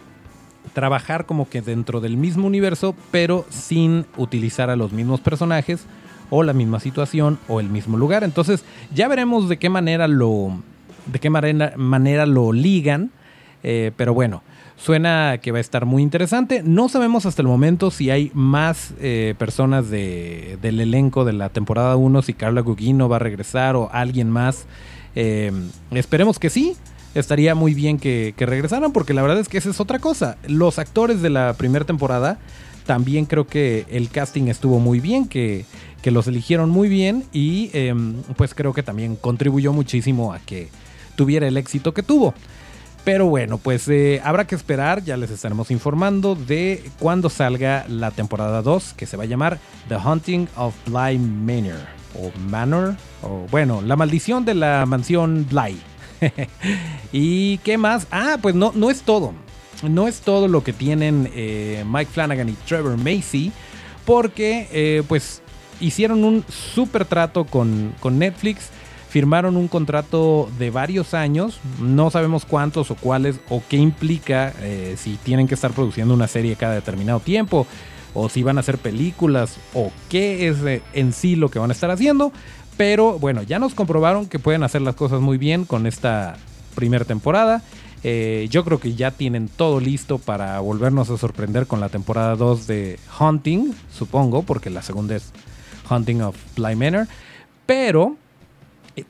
trabajar 0.74 1.26
como 1.26 1.48
que 1.48 1.62
dentro 1.62 2.02
del 2.02 2.18
mismo 2.18 2.48
universo, 2.48 2.96
pero 3.12 3.46
sin 3.50 4.06
utilizar 4.18 4.70
a 4.70 4.76
los 4.76 4.92
mismos 4.92 5.22
personajes 5.22 5.86
o 6.30 6.44
la 6.44 6.54
misma 6.54 6.82
situación 6.82 7.40
o 7.48 7.62
el 7.62 7.70
mismo 7.70 7.98
lugar. 7.98 8.26
Entonces 8.26 8.66
ya 8.94 9.08
veremos 9.08 9.48
de 9.48 9.58
qué 9.58 9.70
manera 9.70 10.10
lo, 10.10 10.62
de 11.06 11.20
qué 11.20 11.30
manera, 11.30 11.74
manera 11.78 12.26
lo 12.26 12.52
ligan. 12.52 13.12
Eh, 13.64 13.92
pero 13.96 14.14
bueno, 14.14 14.42
Suena 14.82 15.38
que 15.44 15.52
va 15.52 15.60
a 15.60 15.62
estar 15.62 15.86
muy 15.86 16.02
interesante. 16.02 16.64
No 16.64 16.90
sabemos 16.90 17.28
hasta 17.28 17.44
el 17.44 17.48
momento 17.48 17.92
si 17.92 18.10
hay 18.10 18.32
más 18.34 18.96
eh, 19.00 19.36
personas 19.38 19.92
del 19.92 20.80
elenco 20.80 21.24
de 21.24 21.34
la 21.34 21.50
temporada 21.50 21.96
1, 21.96 22.24
si 22.24 22.34
Carla 22.34 22.62
Gugino 22.62 23.08
va 23.08 23.18
a 23.18 23.20
regresar 23.20 23.76
o 23.76 23.92
alguien 23.94 24.32
más. 24.32 24.66
Eh, 25.14 25.52
esperemos 25.92 26.40
que 26.40 26.50
sí. 26.50 26.76
Estaría 27.14 27.54
muy 27.54 27.76
bien 27.76 28.00
que, 28.00 28.34
regresaran 28.36 28.92
porque 28.92 29.14
la 29.14 29.22
verdad 29.22 29.38
es 29.40 29.50
que 29.50 29.60
esa 29.60 29.70
es 29.70 29.80
otra 29.80 30.00
cosa. 30.00 30.38
Los 30.48 30.80
actores 30.80 31.22
de 31.22 31.30
la 31.30 31.54
primera 31.54 31.86
temporada 31.86 32.40
también 32.88 33.26
creo 33.26 33.46
que 33.46 33.86
el 33.92 34.10
casting 34.10 34.48
estuvo 34.48 34.80
muy 34.80 35.00
bien, 35.00 35.28
que, 35.28 35.64
los 36.06 36.26
eligieron 36.26 36.72
muy 36.72 36.90
bien 36.90 37.26
y 37.32 37.70
em, 37.74 38.16
pues 38.36 38.56
creo 38.56 38.74
que 38.74 38.82
también 38.82 39.16
contribuyó 39.16 39.74
muchísimo 39.74 40.34
a 40.34 40.40
que 40.40 40.70
tuviera 41.16 41.48
el 41.48 41.58
éxito 41.58 41.94
que 41.94 42.02
tuvo. 42.02 42.34
Pero 43.04 43.26
bueno, 43.26 43.58
pues 43.58 43.88
eh, 43.88 44.22
habrá 44.24 44.46
que 44.46 44.54
esperar, 44.54 45.04
ya 45.04 45.18
les 45.18 45.32
estaremos 45.32 45.72
informando 45.72 46.36
de 46.36 46.84
cuándo 47.00 47.30
salga 47.30 47.86
la 47.88 48.12
temporada 48.12 48.62
2, 48.62 48.94
que 48.94 49.08
se 49.08 49.18
va 49.18 49.24
a 49.24 49.28
llamar 49.28 49.60
The 49.88 49.96
Hunting 49.96 50.48
of 50.56 50.76
Bly 50.86 51.18
Manor, 51.18 51.80
o 52.16 52.32
Manor, 52.50 52.96
o 53.24 53.48
bueno, 53.50 53.82
la 53.82 53.96
maldición 53.96 54.46
de 54.46 54.54
la 54.54 54.86
mansión 54.86 55.48
Bly. 55.50 55.80
¿Y 57.12 57.58
qué 57.60 57.80
más? 57.80 58.06
Ah, 58.12 58.38
pues 58.40 58.54
no, 58.54 58.72
no 58.76 58.92
es 58.92 59.02
todo. 59.02 59.34
No 59.82 60.08
es 60.08 60.22
todo 60.22 60.48
lo 60.48 60.64
que 60.64 60.74
tienen 60.74 61.28
eh, 61.34 61.84
Mike 61.88 62.12
Flanagan 62.14 62.50
y 62.50 62.54
Trevor 62.68 62.98
Macy, 62.98 63.52
porque 64.06 64.68
eh, 64.72 65.02
pues 65.08 65.42
hicieron 65.80 66.24
un 66.24 66.46
super 66.48 67.06
trato 67.06 67.46
con, 67.46 67.96
con 68.00 68.20
Netflix 68.20 68.70
firmaron 69.12 69.58
un 69.58 69.68
contrato 69.68 70.50
de 70.58 70.70
varios 70.70 71.14
años, 71.14 71.60
no 71.82 72.10
sabemos 72.12 72.46
cuántos 72.46 72.92
o 72.92 72.96
cuáles 72.96 73.42
o 73.50 73.62
qué 73.68 73.76
implica 73.76 74.54
eh, 74.62 74.96
si 74.98 75.18
tienen 75.18 75.50
que 75.50 75.54
estar 75.54 75.72
produciendo 75.72 76.14
una 76.14 76.30
serie 76.30 76.56
cada 76.56 76.76
determinado 76.76 77.20
tiempo 77.20 77.68
o 78.14 78.30
si 78.30 78.42
van 78.42 78.56
a 78.56 78.62
hacer 78.62 78.78
películas 78.78 79.58
o 79.74 79.92
qué 80.08 80.48
es 80.48 80.64
eh, 80.64 80.82
en 80.94 81.12
sí 81.12 81.36
lo 81.36 81.50
que 81.50 81.60
van 81.60 81.72
a 81.72 81.74
estar 81.74 81.92
haciendo. 81.92 82.32
Pero 82.78 83.20
bueno, 83.20 83.44
ya 83.44 83.60
nos 83.60 83.74
comprobaron 83.74 84.28
que 84.28 84.40
pueden 84.40 84.64
hacer 84.64 84.82
las 84.82 84.96
cosas 84.96 85.20
muy 85.20 85.38
bien 85.38 85.66
con 85.66 85.88
esta 85.88 86.38
primera 86.74 87.04
temporada. 87.04 87.64
Eh, 88.06 88.48
yo 88.50 88.64
creo 88.64 88.80
que 88.80 88.96
ya 88.96 89.12
tienen 89.12 89.50
todo 89.50 89.82
listo 89.82 90.20
para 90.20 90.58
volvernos 90.62 91.10
a 91.10 91.18
sorprender 91.18 91.68
con 91.68 91.82
la 91.82 91.90
temporada 91.90 92.38
2 92.38 92.66
de 92.66 92.98
Hunting, 93.20 93.74
supongo, 93.94 94.44
porque 94.44 94.70
la 94.70 94.82
segunda 94.82 95.18
es 95.18 95.34
Hunting 95.90 96.22
of 96.22 96.38
Bly 96.56 96.78
Manor. 96.78 97.08
Pero 97.66 98.16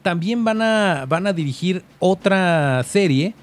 también 0.02 0.44
van 0.44 0.62
a, 0.62 1.06
van 1.08 1.28
a 1.28 1.34
dirigir 1.34 1.84
otra 2.00 2.84
serie 2.84 3.34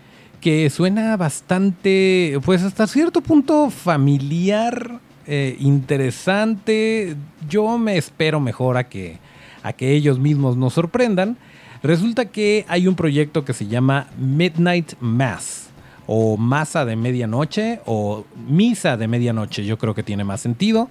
que 0.41 0.71
suena 0.71 1.17
bastante, 1.17 2.39
pues 2.45 2.63
hasta 2.63 2.87
cierto 2.87 3.21
punto 3.21 3.71
familiar, 3.71 5.01
eh, 5.27 5.57
interesante. 5.61 7.17
Yo 7.49 7.77
me 7.77 7.97
espero 7.97 8.41
mejor 8.41 8.77
a 8.77 8.89
que, 8.89 9.19
a 9.63 9.73
que 9.73 9.93
ellos 9.93 10.19
mismos 10.19 10.57
nos 10.57 10.75
sorprendan. 10.75 11.37
Resulta 11.83 12.27
que 12.27 12.65
hay 12.69 12.89
un 12.89 12.95
proyecto 12.95 13.45
que 13.45 13.53
se 13.53 13.67
llama 13.67 14.09
Midnight 14.19 14.95
Mass, 15.01 15.69
o 16.07 16.37
Masa 16.37 16.85
de 16.85 16.97
Medianoche, 16.97 17.81
o 17.85 18.25
Misa 18.49 18.97
de 18.97 19.07
Medianoche, 19.07 19.65
yo 19.65 19.77
creo 19.77 19.95
que 19.95 20.03
tiene 20.03 20.25
más 20.25 20.41
sentido. 20.41 20.89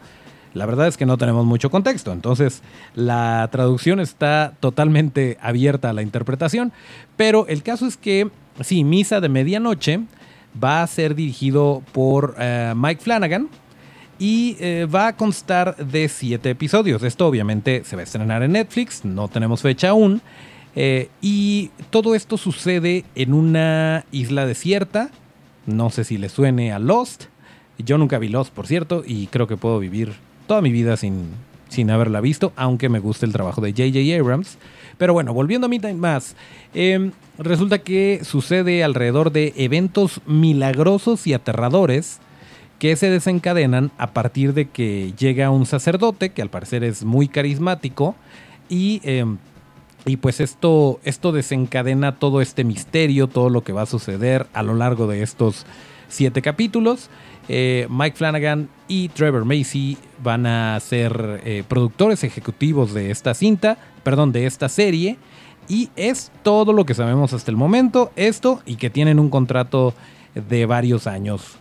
La 0.53 0.65
verdad 0.65 0.88
es 0.88 0.97
que 0.97 1.05
no 1.05 1.17
tenemos 1.17 1.45
mucho 1.45 1.69
contexto, 1.69 2.12
entonces 2.12 2.63
la 2.95 3.47
traducción 3.51 3.99
está 3.99 4.53
totalmente 4.60 5.38
abierta 5.41 5.89
a 5.89 5.93
la 5.93 6.01
interpretación, 6.01 6.71
pero 7.15 7.45
el 7.47 7.63
caso 7.63 7.86
es 7.86 7.97
que, 7.97 8.29
sí, 8.62 8.83
Misa 8.83 9.21
de 9.21 9.29
Medianoche 9.29 10.01
va 10.62 10.81
a 10.81 10.88
ser 10.88 11.15
dirigido 11.15 11.83
por 11.91 12.36
eh, 12.39 12.73
Mike 12.75 13.01
Flanagan 13.01 13.49
y 14.19 14.57
eh, 14.60 14.88
va 14.93 15.07
a 15.07 15.15
constar 15.15 15.75
de 15.77 16.10
siete 16.10 16.49
episodios. 16.49 17.03
Esto 17.03 17.27
obviamente 17.27 17.83
se 17.83 17.95
va 17.95 18.01
a 18.01 18.03
estrenar 18.03 18.43
en 18.43 18.53
Netflix, 18.53 19.05
no 19.05 19.27
tenemos 19.27 19.62
fecha 19.62 19.89
aún. 19.89 20.21
Eh, 20.79 21.10
y 21.21 21.71
todo 21.89 22.13
esto 22.13 22.38
sucede 22.38 23.03
en 23.15 23.33
una 23.33 24.05
isla 24.12 24.45
desierta. 24.45 25.10
No 25.65 25.89
sé 25.89 26.03
si 26.03 26.17
le 26.17 26.29
suene 26.29 26.71
a 26.71 26.79
Lost. 26.79 27.25
Yo 27.79 27.97
nunca 27.97 28.19
vi 28.19 28.29
Lost, 28.29 28.53
por 28.53 28.67
cierto, 28.67 29.03
y 29.05 29.27
creo 29.27 29.47
que 29.47 29.57
puedo 29.57 29.79
vivir 29.79 30.13
toda 30.47 30.62
mi 30.62 30.71
vida 30.71 30.97
sin, 30.97 31.29
sin 31.69 31.91
haberla 31.91 32.21
visto, 32.21 32.53
aunque 32.55 32.89
me 32.89 32.99
guste 32.99 33.25
el 33.25 33.33
trabajo 33.33 33.62
de 33.62 33.71
J.J. 33.71 34.19
Abrams. 34.19 34.57
Pero 34.97 35.13
bueno, 35.13 35.33
volviendo 35.33 35.67
a 35.67 35.69
Midnight 35.69 35.97
más, 35.97 36.36
em, 36.73 37.12
resulta 37.38 37.79
que 37.79 38.21
sucede 38.23 38.83
alrededor 38.83 39.31
de 39.31 39.53
eventos 39.57 40.21
milagrosos 40.25 41.27
y 41.27 41.33
aterradores 41.33 42.19
que 42.79 42.95
se 42.95 43.10
desencadenan 43.10 43.91
a 43.97 44.07
partir 44.07 44.53
de 44.53 44.69
que 44.69 45.13
llega 45.17 45.49
un 45.49 45.65
sacerdote, 45.65 46.29
que 46.29 46.41
al 46.41 46.49
parecer 46.49 46.83
es 46.83 47.03
muy 47.03 47.27
carismático, 47.27 48.15
y, 48.69 49.01
em, 49.03 49.38
y 50.05 50.17
pues 50.17 50.39
esto, 50.39 50.99
esto 51.03 51.31
desencadena 51.31 52.17
todo 52.17 52.41
este 52.41 52.63
misterio, 52.63 53.27
todo 53.27 53.49
lo 53.49 53.63
que 53.63 53.73
va 53.73 53.83
a 53.83 53.88
suceder 53.88 54.47
a 54.53 54.63
lo 54.63 54.75
largo 54.75 55.07
de 55.07 55.21
estos 55.21 55.65
siete 56.07 56.41
capítulos. 56.41 57.10
Eh, 57.49 57.88
Mike 57.89 58.17
Flanagan 58.17 58.69
y 58.88 59.10
Trevor 59.10 59.45
Macy 59.45 59.97
van 60.23 60.45
a 60.45 60.79
ser 60.79 61.41
eh, 61.45 61.63
productores 61.67 62.23
ejecutivos 62.23 62.93
de 62.93 63.12
esta 63.12 63.33
cinta, 63.33 63.77
perdón, 64.03 64.31
de 64.31 64.45
esta 64.45 64.69
serie. 64.69 65.17
Y 65.69 65.89
es 65.95 66.31
todo 66.43 66.71
lo 66.73 66.86
que 66.86 66.93
sabemos 66.93 67.33
hasta 67.33 67.51
el 67.51 67.57
momento. 67.57 68.12
Esto 68.15 68.62
y 68.65 68.75
que 68.75 68.89
tienen 68.89 69.19
un 69.19 69.29
contrato 69.29 69.93
de 70.33 70.65
varios 70.65 71.07
años 71.07 71.57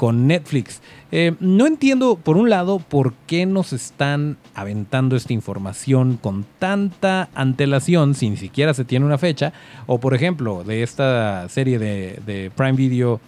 con 0.00 0.26
Netflix. 0.26 0.80
Eh, 1.12 1.34
no 1.40 1.66
entiendo, 1.66 2.16
por 2.16 2.38
un 2.38 2.48
lado, 2.48 2.78
por 2.78 3.12
qué 3.26 3.44
nos 3.44 3.74
están 3.74 4.38
aventando 4.54 5.14
esta 5.14 5.34
información 5.34 6.16
con 6.16 6.46
tanta 6.58 7.28
antelación, 7.34 8.14
si 8.14 8.30
ni 8.30 8.38
siquiera 8.38 8.72
se 8.72 8.86
tiene 8.86 9.04
una 9.04 9.18
fecha. 9.18 9.52
O, 9.86 10.00
por 10.00 10.14
ejemplo, 10.14 10.64
de 10.64 10.82
esta 10.82 11.46
serie 11.50 11.78
de, 11.78 12.18
de 12.24 12.50
Prime 12.56 12.72
Video 12.72 13.20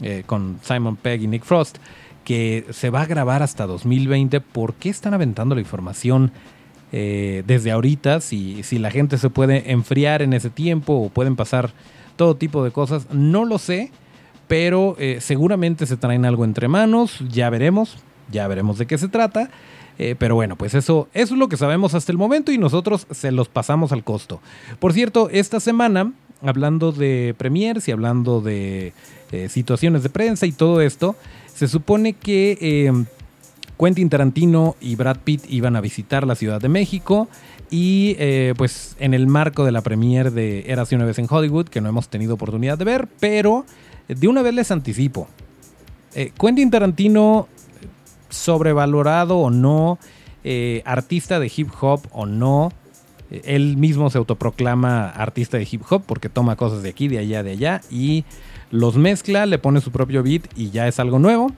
eh, 0.00 0.22
con 0.26 0.58
Simon 0.62 0.96
Pegg 0.96 1.22
y 1.22 1.26
Nick 1.26 1.44
Frost, 1.44 1.78
que 2.24 2.66
se 2.70 2.90
va 2.90 3.02
a 3.02 3.06
grabar 3.06 3.42
hasta 3.42 3.66
2020. 3.66 4.40
¿Por 4.40 4.74
qué 4.74 4.90
están 4.90 5.14
aventando 5.14 5.54
la 5.54 5.60
información 5.60 6.30
eh, 6.92 7.42
desde 7.46 7.72
ahorita? 7.72 8.20
Si, 8.20 8.62
si 8.62 8.78
la 8.78 8.90
gente 8.90 9.18
se 9.18 9.30
puede 9.30 9.72
enfriar 9.72 10.22
en 10.22 10.34
ese 10.34 10.50
tiempo 10.50 10.94
o 10.94 11.08
pueden 11.08 11.36
pasar 11.36 11.72
todo 12.16 12.36
tipo 12.36 12.62
de 12.62 12.70
cosas, 12.70 13.08
no 13.12 13.44
lo 13.44 13.58
sé, 13.58 13.90
pero 14.46 14.94
eh, 14.98 15.18
seguramente 15.20 15.86
se 15.86 15.96
traen 15.96 16.24
algo 16.24 16.44
entre 16.44 16.68
manos, 16.68 17.18
ya 17.28 17.50
veremos, 17.50 17.96
ya 18.30 18.46
veremos 18.46 18.78
de 18.78 18.86
qué 18.86 18.98
se 18.98 19.08
trata. 19.08 19.50
pero 20.18 20.36
bueno, 20.36 20.54
pues 20.54 20.74
eso, 20.74 21.08
eso 21.12 21.34
es 21.34 21.38
lo 21.40 21.48
que 21.48 21.56
sabemos 21.56 21.94
hasta 21.94 22.12
el 22.12 22.18
momento 22.18 22.52
y 22.52 22.58
nosotros 22.58 23.08
se 23.10 23.32
los 23.32 23.48
pasamos 23.48 23.90
al 23.90 24.04
costo. 24.04 24.40
Por 24.78 24.92
cierto, 24.92 25.28
esta 25.30 25.58
semana 25.58 26.12
hablando 26.42 26.92
de 26.92 27.34
premiers 27.36 27.88
y 27.88 27.92
hablando 27.92 28.40
de 28.40 28.92
eh, 29.30 29.48
situaciones 29.50 30.02
de 30.02 30.08
prensa 30.08 30.46
y 30.46 30.52
todo 30.52 30.80
esto, 30.80 31.14
se 31.54 31.68
supone 31.68 32.14
que 32.14 32.56
eh, 32.60 33.04
Quentin 33.78 34.08
Tarantino 34.08 34.74
y 34.80 34.96
Brad 34.96 35.18
Pitt 35.18 35.42
iban 35.50 35.76
a 35.76 35.82
visitar 35.82 36.26
la 36.26 36.34
Ciudad 36.34 36.60
de 36.60 36.70
México 36.70 37.28
y 37.70 38.16
eh, 38.18 38.54
pues 38.56 38.96
en 38.98 39.12
el 39.12 39.26
marco 39.26 39.66
de 39.66 39.72
la 39.72 39.82
premier 39.82 40.32
de 40.32 40.64
Eras 40.66 40.92
una 40.92 41.04
vez 41.04 41.18
en 41.18 41.26
Hollywood, 41.28 41.68
que 41.68 41.82
no 41.82 41.90
hemos 41.90 42.08
tenido 42.08 42.34
oportunidad 42.34 42.78
de 42.78 42.86
ver, 42.86 43.06
pero 43.20 43.66
de 44.08 44.28
una 44.28 44.40
vez 44.40 44.54
les 44.54 44.70
anticipo. 44.70 45.28
Quentin 46.40 46.70
Tarantino, 46.70 47.48
sobrevalorado 48.30 49.38
o 49.38 49.50
no, 49.50 49.98
artista 50.84 51.38
de 51.38 51.52
hip 51.54 51.68
hop 51.80 52.00
o 52.12 52.24
no, 52.24 52.72
él 53.30 53.76
mismo 53.76 54.08
se 54.08 54.18
autoproclama 54.18 55.10
artista 55.10 55.58
de 55.58 55.68
hip 55.70 55.82
hop 55.90 56.02
porque 56.06 56.28
toma 56.28 56.56
cosas 56.56 56.82
de 56.82 56.88
aquí, 56.88 57.08
de 57.08 57.18
allá, 57.18 57.42
de 57.42 57.50
allá 57.52 57.80
y 57.90 58.24
los 58.70 58.96
mezcla, 58.96 59.46
le 59.46 59.58
pone 59.58 59.80
su 59.80 59.90
propio 59.90 60.22
beat 60.22 60.42
y 60.56 60.70
ya 60.70 60.88
es 60.88 60.98
algo 60.98 61.18
nuevo. 61.18 61.52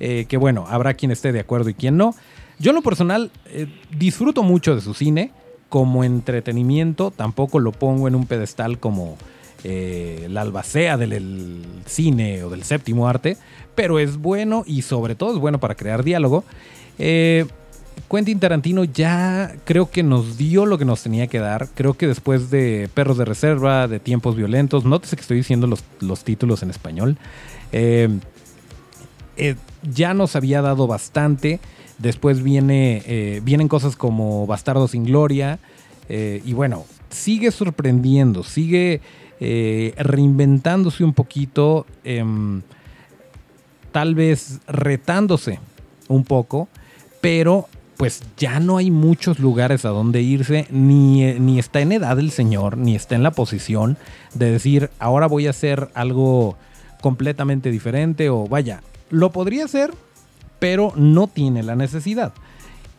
Eh, 0.00 0.26
que 0.28 0.36
bueno, 0.36 0.66
habrá 0.68 0.94
quien 0.94 1.10
esté 1.10 1.32
de 1.32 1.40
acuerdo 1.40 1.70
y 1.70 1.74
quien 1.74 1.96
no. 1.96 2.14
Yo 2.58 2.70
en 2.70 2.76
lo 2.76 2.82
personal 2.82 3.30
eh, 3.46 3.66
disfruto 3.96 4.42
mucho 4.42 4.74
de 4.74 4.80
su 4.80 4.94
cine 4.94 5.30
como 5.68 6.04
entretenimiento, 6.04 7.10
tampoco 7.10 7.58
lo 7.58 7.72
pongo 7.72 8.06
en 8.06 8.14
un 8.14 8.26
pedestal 8.26 8.78
como 8.78 9.16
eh, 9.64 10.26
la 10.30 10.42
albacea 10.42 10.96
del 10.96 11.64
cine 11.86 12.44
o 12.44 12.50
del 12.50 12.64
séptimo 12.64 13.08
arte, 13.08 13.36
pero 13.74 13.98
es 13.98 14.18
bueno 14.18 14.62
y 14.66 14.82
sobre 14.82 15.14
todo 15.14 15.32
es 15.32 15.38
bueno 15.38 15.58
para 15.58 15.74
crear 15.74 16.04
diálogo. 16.04 16.44
Quentin 18.14 18.38
Tarantino 18.38 18.84
ya 18.84 19.56
creo 19.64 19.90
que 19.90 20.04
nos 20.04 20.38
dio 20.38 20.66
lo 20.66 20.78
que 20.78 20.84
nos 20.84 21.02
tenía 21.02 21.26
que 21.26 21.40
dar. 21.40 21.68
Creo 21.74 21.94
que 21.94 22.06
después 22.06 22.48
de 22.48 22.88
Perros 22.94 23.18
de 23.18 23.24
Reserva, 23.24 23.88
de 23.88 23.98
Tiempos 23.98 24.36
Violentos, 24.36 24.84
nótese 24.84 25.16
que 25.16 25.22
estoy 25.22 25.38
diciendo 25.38 25.66
los, 25.66 26.24
títulos 26.24 26.62
en 26.62 26.70
español, 26.70 27.18
eh, 27.72 28.08
eh, 29.36 29.56
ya 29.82 30.14
nos 30.14 30.36
había 30.36 30.62
dado 30.62 30.86
bastante. 30.86 31.58
Después 31.98 32.42
viene, 32.42 33.02
eh, 33.06 33.40
vienen 33.42 33.66
cosas 33.66 33.96
como 33.96 34.46
Bastardo 34.46 34.86
sin 34.86 35.04
Gloria. 35.04 35.58
y 36.08 36.52
bueno, 36.52 36.84
sigue 37.10 37.50
sorprendiendo, 37.50 38.44
sigue 38.44 39.00
reinventándose 39.96 41.02
un 41.02 41.14
poquito, 41.14 41.86
em, 42.04 42.62
tal 43.90 44.14
vez 44.14 44.60
retándose 44.68 45.58
un 46.08 46.24
poco, 46.24 46.68
pero 47.20 47.68
pues 47.96 48.22
ya 48.36 48.60
no 48.60 48.76
hay 48.76 48.90
muchos 48.90 49.38
lugares 49.38 49.84
a 49.84 49.90
donde 49.90 50.22
irse, 50.22 50.66
ni, 50.70 51.34
ni, 51.34 51.58
está 51.58 51.80
en 51.80 51.92
edad 51.92 52.18
el 52.18 52.30
señor, 52.30 52.76
ni 52.76 52.94
está 52.94 53.14
en 53.14 53.22
la 53.22 53.30
posición 53.30 53.96
de 54.34 54.50
decir, 54.50 54.90
ahora 54.98 55.26
voy 55.26 55.46
a 55.46 55.50
hacer 55.50 55.90
algo 55.94 56.56
completamente 57.00 57.70
diferente 57.70 58.30
o 58.30 58.46
vaya, 58.46 58.82
lo 59.10 59.30
podría 59.30 59.66
hacer, 59.66 59.92
pero 60.58 60.92
no 60.96 61.26
tiene 61.26 61.62
la 61.62 61.76
necesidad. 61.76 62.32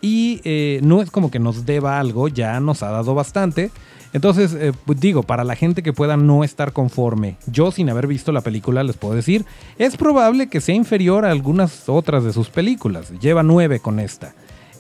Y 0.01 0.41
eh, 0.43 0.79
no 0.83 1.01
es 1.01 1.09
como 1.09 1.31
que 1.31 1.39
nos 1.39 1.65
deba 1.65 1.99
algo, 1.99 2.27
ya 2.27 2.59
nos 2.59 2.83
ha 2.83 2.91
dado 2.91 3.15
bastante. 3.15 3.71
Entonces, 4.13 4.53
eh, 4.53 4.71
pues 4.85 4.99
digo, 4.99 5.23
para 5.23 5.43
la 5.43 5.55
gente 5.55 5.83
que 5.83 5.91
pueda 5.91 6.15
no 6.15 6.43
estar 6.43 6.71
conforme, 6.71 7.37
yo 7.47 7.71
sin 7.71 7.89
haber 7.89 8.07
visto 8.07 8.31
la 8.31 8.41
película 8.41 8.83
les 8.83 8.95
puedo 8.95 9.15
decir, 9.15 9.45
es 9.77 9.97
probable 9.97 10.47
que 10.47 10.61
sea 10.61 10.75
inferior 10.75 11.25
a 11.25 11.31
algunas 11.31 11.89
otras 11.89 12.23
de 12.23 12.31
sus 12.31 12.49
películas. 12.49 13.11
Lleva 13.19 13.43
nueve 13.43 13.79
con 13.79 13.99
esta. 13.99 14.33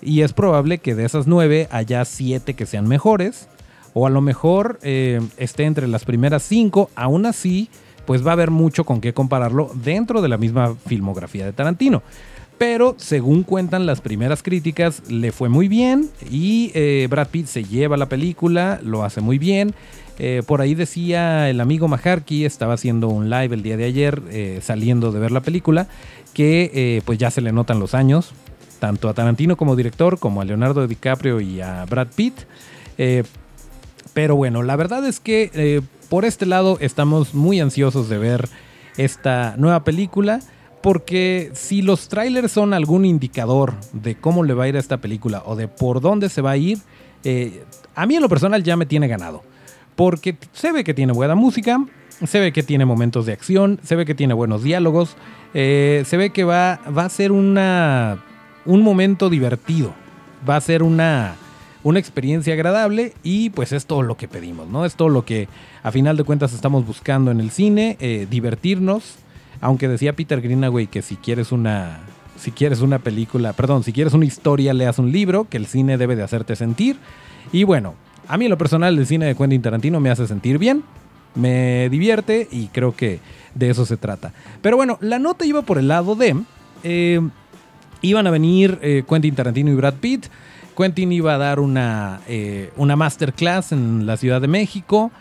Y 0.05 0.21
es 0.21 0.33
probable 0.33 0.77
que 0.77 0.93
de 0.93 1.03
esas 1.03 1.25
nueve 1.25 1.67
haya 1.71 2.05
siete 2.05 2.53
que 2.53 2.67
sean 2.67 2.87
mejores. 2.87 3.47
O 3.95 4.05
a 4.05 4.09
lo 4.09 4.21
mejor 4.21 4.77
eh, 4.83 5.19
esté 5.37 5.63
entre 5.63 5.87
las 5.87 6.05
primeras 6.05 6.43
cinco. 6.43 6.91
Aún 6.95 7.25
así, 7.25 7.69
pues 8.05 8.23
va 8.25 8.31
a 8.31 8.33
haber 8.33 8.51
mucho 8.51 8.83
con 8.83 9.01
qué 9.01 9.13
compararlo 9.13 9.71
dentro 9.73 10.21
de 10.21 10.27
la 10.27 10.37
misma 10.37 10.75
filmografía 10.85 11.45
de 11.45 11.53
Tarantino. 11.53 12.03
Pero 12.59 12.95
según 12.97 13.43
cuentan 13.43 13.85
las 13.85 13.99
primeras 14.01 14.43
críticas, 14.43 15.01
le 15.09 15.31
fue 15.31 15.49
muy 15.49 15.67
bien 15.67 16.09
y 16.29 16.71
eh, 16.75 17.07
Brad 17.09 17.29
Pitt 17.29 17.47
se 17.47 17.63
lleva 17.63 17.97
la 17.97 18.07
película, 18.07 18.79
lo 18.83 19.03
hace 19.03 19.21
muy 19.21 19.39
bien. 19.39 19.73
Eh, 20.19 20.43
por 20.45 20.61
ahí 20.61 20.75
decía 20.75 21.49
el 21.49 21.59
amigo 21.59 21.87
Maharky, 21.87 22.45
estaba 22.45 22.75
haciendo 22.75 23.07
un 23.07 23.29
live 23.29 23.55
el 23.55 23.63
día 23.63 23.75
de 23.75 23.85
ayer, 23.85 24.21
saliendo 24.61 25.11
de 25.11 25.19
ver 25.19 25.31
la 25.31 25.41
película, 25.41 25.87
que 26.33 27.01
pues 27.05 27.17
ya 27.17 27.31
se 27.31 27.41
le 27.41 27.51
notan 27.51 27.79
los 27.79 27.93
años, 27.93 28.33
tanto 28.79 29.09
a 29.09 29.13
Tarantino 29.13 29.57
como 29.57 29.75
director, 29.75 30.19
como 30.19 30.41
a 30.41 30.45
Leonardo 30.45 30.87
DiCaprio 30.87 31.41
y 31.41 31.61
a 31.61 31.85
Brad 31.85 32.07
Pitt. 32.15 32.33
Eh, 32.97 33.23
pero 34.13 34.35
bueno, 34.35 34.63
la 34.63 34.75
verdad 34.75 35.05
es 35.05 35.19
que 35.19 35.51
eh, 35.53 35.81
por 36.09 36.25
este 36.25 36.45
lado 36.45 36.77
estamos 36.79 37.33
muy 37.33 37.59
ansiosos 37.59 38.09
de 38.09 38.17
ver 38.17 38.49
esta 38.97 39.55
nueva 39.57 39.83
película. 39.83 40.39
Porque 40.81 41.49
si 41.55 41.81
los 41.81 42.09
trailers 42.09 42.51
son 42.51 42.71
algún 42.75 43.05
indicador 43.05 43.73
de 43.91 44.13
cómo 44.13 44.43
le 44.43 44.53
va 44.53 44.65
a 44.65 44.67
ir 44.67 44.75
a 44.75 44.79
esta 44.79 44.97
película 44.97 45.41
o 45.43 45.55
de 45.55 45.67
por 45.67 45.99
dónde 45.99 46.29
se 46.29 46.41
va 46.41 46.51
a 46.51 46.57
ir, 46.57 46.77
eh, 47.23 47.63
a 47.95 48.05
mí 48.05 48.15
en 48.15 48.21
lo 48.21 48.29
personal 48.29 48.61
ya 48.61 48.77
me 48.77 48.85
tiene 48.85 49.07
ganado. 49.07 49.41
Porque 49.95 50.37
se 50.53 50.71
ve 50.71 50.83
que 50.83 50.93
tiene 50.93 51.11
buena 51.11 51.33
música, 51.33 51.83
se 52.23 52.39
ve 52.39 52.53
que 52.53 52.61
tiene 52.61 52.85
momentos 52.85 53.25
de 53.25 53.33
acción, 53.33 53.79
se 53.81 53.95
ve 53.95 54.05
que 54.05 54.13
tiene 54.13 54.35
buenos 54.35 54.61
diálogos, 54.61 55.17
se 55.53 56.05
ve 56.11 56.29
que 56.29 56.43
va, 56.43 56.79
va 56.95 57.05
a 57.05 57.09
ser 57.09 57.31
una 57.31 58.23
un 58.65 58.81
momento 58.81 59.29
divertido. 59.29 59.93
Va 60.47 60.55
a 60.55 60.61
ser 60.61 60.83
una, 60.83 61.35
una 61.83 61.99
experiencia 61.99 62.53
agradable 62.53 63.13
y 63.23 63.51
pues 63.51 63.71
es 63.71 63.85
todo 63.85 64.01
lo 64.01 64.17
que 64.17 64.27
pedimos, 64.27 64.67
¿no? 64.67 64.85
Es 64.85 64.95
todo 64.95 65.09
lo 65.09 65.25
que 65.25 65.47
a 65.83 65.91
final 65.91 66.17
de 66.17 66.23
cuentas 66.23 66.53
estamos 66.53 66.85
buscando 66.85 67.31
en 67.31 67.39
el 67.39 67.51
cine, 67.51 67.97
eh, 67.99 68.27
divertirnos. 68.29 69.15
Aunque 69.61 69.87
decía 69.87 70.13
Peter 70.13 70.41
Greenaway 70.41 70.87
que 70.87 71.01
si 71.01 71.15
quieres 71.15 71.51
una 71.51 71.99
si 72.37 72.51
quieres 72.51 72.81
una 72.81 72.99
película, 72.99 73.53
perdón, 73.53 73.83
si 73.83 73.93
quieres 73.93 74.13
una 74.13 74.25
historia, 74.25 74.73
leas 74.73 74.99
un 74.99 75.11
libro, 75.11 75.47
que 75.49 75.57
el 75.57 75.67
cine 75.67 75.97
debe 75.97 76.15
de 76.15 76.23
hacerte 76.23 76.55
sentir. 76.55 76.97
Y 77.51 77.63
bueno, 77.63 77.95
a 78.27 78.37
mí 78.37 78.45
en 78.45 78.51
lo 78.51 78.57
personal 78.57 78.97
el 78.97 79.07
cine 79.07 79.25
de 79.27 79.35
Quentin 79.35 79.61
Tarantino 79.61 79.99
me 79.99 80.09
hace 80.09 80.27
sentir 80.27 80.57
bien, 80.57 80.83
me 81.33 81.89
divierte 81.89 82.47
y 82.51 82.67
creo 82.67 82.95
que 82.95 83.19
de 83.53 83.69
eso 83.69 83.85
se 83.85 83.97
trata. 83.97 84.33
Pero 84.61 84.75
bueno, 84.75 84.97
la 85.01 85.19
nota 85.19 85.45
iba 85.45 85.61
por 85.61 85.77
el 85.77 85.87
lado 85.87 86.15
de... 86.15 86.35
Eh, 86.83 87.21
Iban 88.05 88.27
a 88.27 88.29
venir 88.29 88.77
eh, 88.83 89.03
Quentin 89.09 89.33
Tarantino 89.33 89.71
y 89.71 89.73
Brad 89.73 89.95
Pitt. 89.95 90.27
Quentin 90.77 91.11
iba 91.11 91.33
a 91.33 91.37
dar 91.39 91.59
una, 91.59 92.21
eh, 92.27 92.71
una 92.77 92.95
masterclass 92.95 93.71
en 93.71 94.05
la 94.05 94.15
Ciudad 94.15 94.41
de 94.41 94.47
México. 94.47 95.11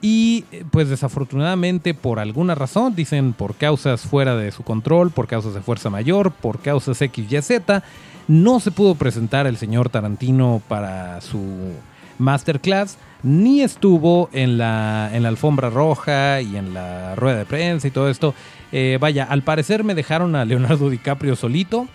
Y 0.00 0.46
eh, 0.50 0.64
pues 0.70 0.88
desafortunadamente 0.88 1.92
por 1.92 2.18
alguna 2.18 2.54
razón, 2.54 2.94
dicen 2.94 3.34
por 3.34 3.56
causas 3.56 4.00
fuera 4.00 4.36
de 4.36 4.52
su 4.52 4.62
control, 4.62 5.10
por 5.10 5.26
causas 5.26 5.52
de 5.52 5.60
fuerza 5.60 5.90
mayor, 5.90 6.30
por 6.32 6.60
causas 6.60 7.02
X, 7.02 7.30
Y, 7.30 7.42
Z, 7.42 7.82
no 8.26 8.58
se 8.58 8.70
pudo 8.70 8.94
presentar 8.94 9.46
el 9.46 9.58
señor 9.58 9.90
Tarantino 9.90 10.62
para 10.66 11.20
su 11.20 11.74
masterclass, 12.16 12.96
ni 13.22 13.60
estuvo 13.60 14.30
en 14.32 14.56
la, 14.56 15.10
en 15.12 15.24
la 15.24 15.28
alfombra 15.28 15.68
roja 15.68 16.40
y 16.40 16.56
en 16.56 16.72
la 16.72 17.16
rueda 17.16 17.36
de 17.36 17.44
prensa 17.44 17.86
y 17.86 17.90
todo 17.90 18.08
esto. 18.08 18.34
vaya, 18.98 19.24
al 19.24 19.42
parecer 19.42 19.84
me 19.84 19.94
dejaron 19.94 20.34
a 20.36 20.46
Leonardo 20.46 20.88
DiCaprio 20.88 21.36
solito. 21.36 21.86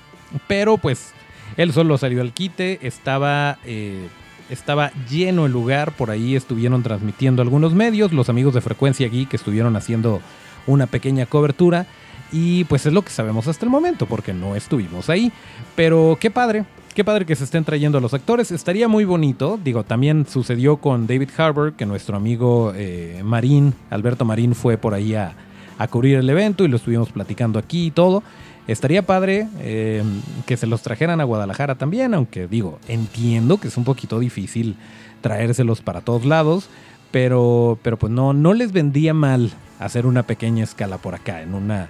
Pero 0.47 0.77
pues 0.77 1.13
él 1.57 1.71
solo 1.73 1.97
salió 1.97 2.21
al 2.21 2.33
quite, 2.33 2.79
estaba, 2.85 3.57
eh, 3.65 4.07
estaba 4.49 4.91
lleno 5.09 5.45
el 5.45 5.51
lugar, 5.51 5.91
por 5.93 6.11
ahí 6.11 6.35
estuvieron 6.35 6.83
transmitiendo 6.83 7.41
algunos 7.41 7.73
medios, 7.73 8.11
los 8.11 8.29
amigos 8.29 8.53
de 8.53 8.61
Frecuencia 8.61 9.07
Geek 9.07 9.33
estuvieron 9.33 9.75
haciendo 9.75 10.21
una 10.67 10.87
pequeña 10.87 11.25
cobertura 11.25 11.85
y 12.31 12.63
pues 12.65 12.85
es 12.85 12.93
lo 12.93 13.03
que 13.03 13.11
sabemos 13.11 13.47
hasta 13.47 13.65
el 13.65 13.71
momento 13.71 14.05
porque 14.05 14.33
no 14.33 14.55
estuvimos 14.55 15.09
ahí. 15.09 15.31
Pero 15.75 16.17
qué 16.19 16.31
padre, 16.31 16.65
qué 16.93 17.03
padre 17.03 17.25
que 17.25 17.35
se 17.35 17.43
estén 17.43 17.63
trayendo 17.63 17.97
a 17.97 18.01
los 18.01 18.13
actores, 18.13 18.51
estaría 18.51 18.87
muy 18.87 19.05
bonito, 19.05 19.59
digo, 19.63 19.83
también 19.83 20.25
sucedió 20.27 20.77
con 20.77 21.07
David 21.07 21.29
Harbour, 21.37 21.73
que 21.73 21.85
nuestro 21.85 22.17
amigo 22.17 22.73
eh, 22.75 23.21
Marín, 23.23 23.73
Alberto 23.89 24.25
Marín 24.25 24.55
fue 24.55 24.77
por 24.77 24.93
ahí 24.93 25.15
a, 25.15 25.33
a 25.77 25.87
cubrir 25.87 26.17
el 26.17 26.29
evento 26.29 26.63
y 26.63 26.67
lo 26.67 26.77
estuvimos 26.77 27.09
platicando 27.11 27.59
aquí 27.59 27.87
y 27.87 27.91
todo. 27.91 28.23
Estaría 28.67 29.05
padre 29.05 29.47
eh, 29.59 30.03
que 30.47 30.57
se 30.57 30.65
los 30.65 30.81
trajeran 30.81 31.21
a 31.21 31.23
Guadalajara 31.23 31.75
también, 31.75 32.15
aunque 32.15 32.47
digo, 32.47 32.79
entiendo 32.87 33.59
que 33.59 33.67
es 33.67 33.77
un 33.77 33.83
poquito 33.83 34.19
difícil 34.19 34.75
traérselos 35.21 35.81
para 35.81 36.01
todos 36.01 36.25
lados, 36.25 36.67
pero, 37.11 37.77
pero 37.83 37.97
pues 37.97 38.11
no, 38.11 38.33
no 38.33 38.53
les 38.53 38.71
vendría 38.71 39.13
mal 39.13 39.51
hacer 39.79 40.07
una 40.07 40.23
pequeña 40.23 40.63
escala 40.63 40.97
por 40.97 41.13
acá, 41.13 41.43
en 41.43 41.53
una, 41.53 41.89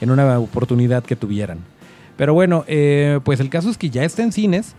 en 0.00 0.10
una 0.10 0.38
oportunidad 0.38 1.02
que 1.02 1.16
tuvieran. 1.16 1.58
Pero 2.16 2.34
bueno, 2.34 2.64
eh, 2.68 3.18
pues 3.24 3.40
el 3.40 3.50
caso 3.50 3.68
es 3.68 3.76
que 3.76 3.90
ya 3.90 4.04
está 4.04 4.22
en 4.22 4.30
cines, 4.30 4.74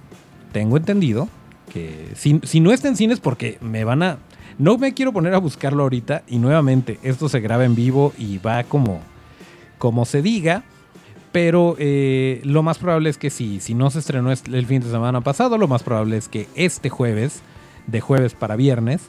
tengo 0.53 0.77
entendido, 0.77 1.27
que 1.73 2.09
si, 2.15 2.39
si 2.43 2.61
no 2.61 2.71
está 2.71 2.87
en 2.87 2.95
cines 2.95 3.19
porque 3.19 3.57
me 3.59 3.83
van 3.83 4.03
a... 4.03 4.17
No 4.59 4.77
me 4.77 4.93
quiero 4.93 5.11
poner 5.11 5.33
a 5.33 5.39
buscarlo 5.39 5.83
ahorita 5.83 6.23
y 6.27 6.37
nuevamente 6.37 6.99
esto 7.03 7.27
se 7.27 7.39
graba 7.39 7.65
en 7.65 7.75
vivo 7.75 8.13
y 8.17 8.37
va 8.37 8.63
como, 8.63 9.01
como 9.79 10.05
se 10.05 10.21
diga, 10.21 10.63
pero 11.33 11.75
eh, 11.79 12.39
lo 12.45 12.63
más 12.63 12.77
probable 12.77 13.09
es 13.09 13.17
que 13.17 13.29
si, 13.29 13.59
si 13.59 13.73
no 13.73 13.89
se 13.89 13.99
estrenó 13.99 14.31
el 14.31 14.65
fin 14.65 14.81
de 14.81 14.89
semana 14.89 15.19
pasado, 15.19 15.57
lo 15.57 15.67
más 15.67 15.83
probable 15.83 16.15
es 16.15 16.29
que 16.29 16.47
este 16.55 16.89
jueves, 16.89 17.41
de 17.87 17.99
jueves 17.99 18.35
para 18.35 18.55
viernes, 18.55 19.01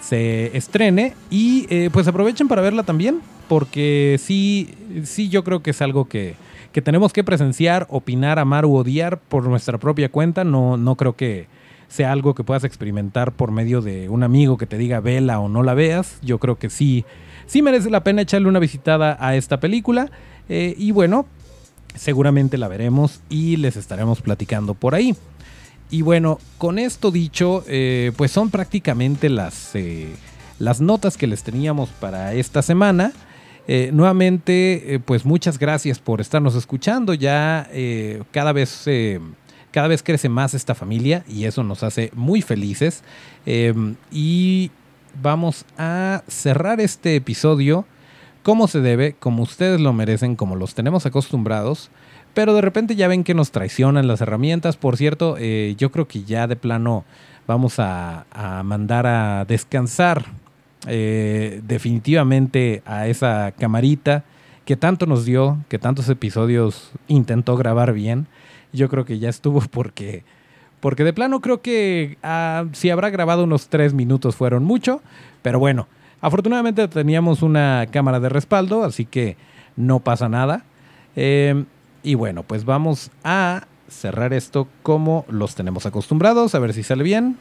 se 0.00 0.56
estrene 0.56 1.14
y 1.30 1.66
eh, 1.70 1.88
pues 1.92 2.06
aprovechen 2.08 2.48
para 2.48 2.62
verla 2.62 2.82
también, 2.82 3.20
porque 3.48 4.20
sí, 4.22 4.74
sí 5.04 5.28
yo 5.28 5.44
creo 5.44 5.62
que 5.62 5.70
es 5.70 5.80
algo 5.80 6.06
que, 6.06 6.34
que 6.72 6.82
tenemos 6.82 7.12
que 7.12 7.22
presenciar, 7.22 7.86
opinar, 7.90 8.40
amar 8.40 8.66
u 8.66 8.74
odiar 8.74 9.18
por 9.20 9.44
nuestra 9.44 9.78
propia 9.78 10.10
cuenta. 10.10 10.42
No, 10.44 10.76
no 10.76 10.96
creo 10.96 11.14
que 11.14 11.46
sea 11.86 12.10
algo 12.10 12.34
que 12.34 12.44
puedas 12.44 12.64
experimentar 12.64 13.32
por 13.32 13.52
medio 13.52 13.80
de 13.82 14.08
un 14.08 14.24
amigo 14.24 14.58
que 14.58 14.66
te 14.66 14.78
diga 14.78 15.00
vela 15.00 15.38
o 15.38 15.48
no 15.48 15.62
la 15.62 15.74
veas. 15.74 16.18
Yo 16.22 16.38
creo 16.38 16.58
que 16.58 16.70
sí, 16.70 17.04
sí 17.46 17.62
merece 17.62 17.88
la 17.88 18.04
pena 18.04 18.22
echarle 18.22 18.48
una 18.48 18.58
visitada 18.58 19.16
a 19.20 19.36
esta 19.36 19.60
película. 19.60 20.10
Eh, 20.48 20.74
y 20.78 20.92
bueno, 20.92 21.26
seguramente 21.94 22.58
la 22.58 22.68
veremos 22.68 23.20
y 23.28 23.56
les 23.56 23.76
estaremos 23.76 24.20
platicando 24.22 24.74
por 24.74 24.94
ahí. 24.94 25.16
Y 25.90 26.02
bueno, 26.02 26.38
con 26.58 26.78
esto 26.78 27.10
dicho, 27.10 27.64
eh, 27.66 28.12
pues 28.16 28.30
son 28.30 28.50
prácticamente 28.50 29.28
las, 29.28 29.74
eh, 29.74 30.08
las 30.58 30.80
notas 30.80 31.16
que 31.16 31.26
les 31.26 31.42
teníamos 31.42 31.88
para 31.90 32.34
esta 32.34 32.62
semana. 32.62 33.12
nuevamente, 33.92 34.98
pues 35.04 35.26
muchas 35.26 35.58
gracias 35.58 35.98
por 35.98 36.22
estarnos 36.22 36.54
escuchando. 36.54 37.12
Ya 37.12 37.68
cada 38.30 38.52
vez 38.52 38.86
cada 39.70 39.88
vez 39.88 40.02
crece 40.02 40.30
más 40.30 40.54
esta 40.54 40.74
familia 40.74 41.22
y 41.28 41.44
eso 41.44 41.62
nos 41.62 41.82
hace 41.82 42.10
muy 42.14 42.40
felices. 42.40 43.02
y 44.10 44.70
vamos 45.22 45.64
a 45.76 46.22
cerrar 46.28 46.80
este 46.80 47.16
episodio 47.16 47.84
como 48.48 48.66
se 48.66 48.80
debe, 48.80 49.12
como 49.12 49.42
ustedes 49.42 49.78
lo 49.78 49.92
merecen, 49.92 50.34
como 50.34 50.56
los 50.56 50.74
tenemos 50.74 51.04
acostumbrados. 51.04 51.90
Pero 52.32 52.54
de 52.54 52.62
repente 52.62 52.96
ya 52.96 53.06
ven 53.06 53.22
que 53.22 53.34
nos 53.34 53.50
traicionan 53.50 54.08
las 54.08 54.22
herramientas. 54.22 54.78
Por 54.78 54.96
cierto, 54.96 55.36
eh, 55.38 55.74
yo 55.76 55.92
creo 55.92 56.08
que 56.08 56.24
ya 56.24 56.46
de 56.46 56.56
plano 56.56 57.04
vamos 57.46 57.74
a, 57.78 58.24
mandar 58.64 59.06
a 59.06 59.44
descansar 59.44 60.24
eh, 60.86 61.60
definitivamente 61.62 62.80
a 62.86 63.06
esa 63.06 63.52
camarita 63.52 64.24
que 64.64 64.76
tanto 64.78 65.04
nos 65.04 65.26
dio, 65.26 65.58
que 65.68 65.78
tantos 65.78 66.08
episodios 66.08 66.92
intentó 67.06 67.54
grabar 67.54 67.92
bien. 67.92 68.28
Yo 68.72 68.88
creo 68.88 69.04
que 69.04 69.18
ya 69.18 69.28
estuvo 69.28 69.60
porque 69.70 70.24
porque 70.80 71.04
de 71.04 71.12
plano 71.12 71.42
creo 71.42 71.60
que 71.60 72.16
ah, 72.22 72.64
si 72.72 72.88
habrá 72.88 73.10
grabado 73.10 73.44
unos 73.44 73.68
tres 73.68 73.92
minutos 73.92 74.36
fueron 74.36 74.64
mucho. 74.64 75.02
Pero 75.42 75.58
bueno, 75.58 75.86
afortunadamente 76.20 76.86
teníamos 76.88 77.42
una 77.42 77.86
cámara 77.90 78.20
de 78.20 78.28
respaldo, 78.28 78.84
así 78.84 79.04
que 79.04 79.36
no 79.76 80.00
pasa 80.00 80.28
nada. 80.28 80.64
Eh, 81.16 81.64
y 82.02 82.14
bueno, 82.14 82.42
pues 82.42 82.64
vamos 82.64 83.10
a 83.24 83.66
cerrar 83.88 84.32
esto 84.32 84.68
como 84.82 85.24
los 85.28 85.54
tenemos 85.54 85.86
acostumbrados, 85.86 86.54
a 86.54 86.58
ver 86.58 86.74
si 86.74 86.82
sale 86.82 87.02
bien. 87.02 87.38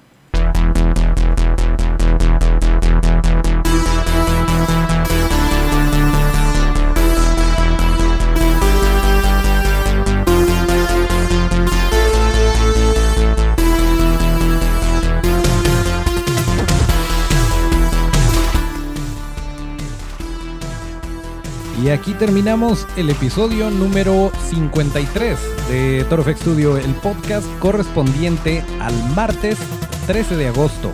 Y 21.82 21.90
aquí 21.90 22.14
terminamos 22.16 22.88
el 22.96 23.12
episodio 23.12 23.70
número 23.70 24.32
53 24.50 25.38
de 25.70 26.06
Toro 26.10 26.24
Studio, 26.24 26.76
el 26.76 26.92
podcast 26.96 27.46
correspondiente 27.60 28.64
al 28.80 28.96
martes 29.14 29.60
13 30.08 30.38
de 30.38 30.48
agosto 30.48 30.92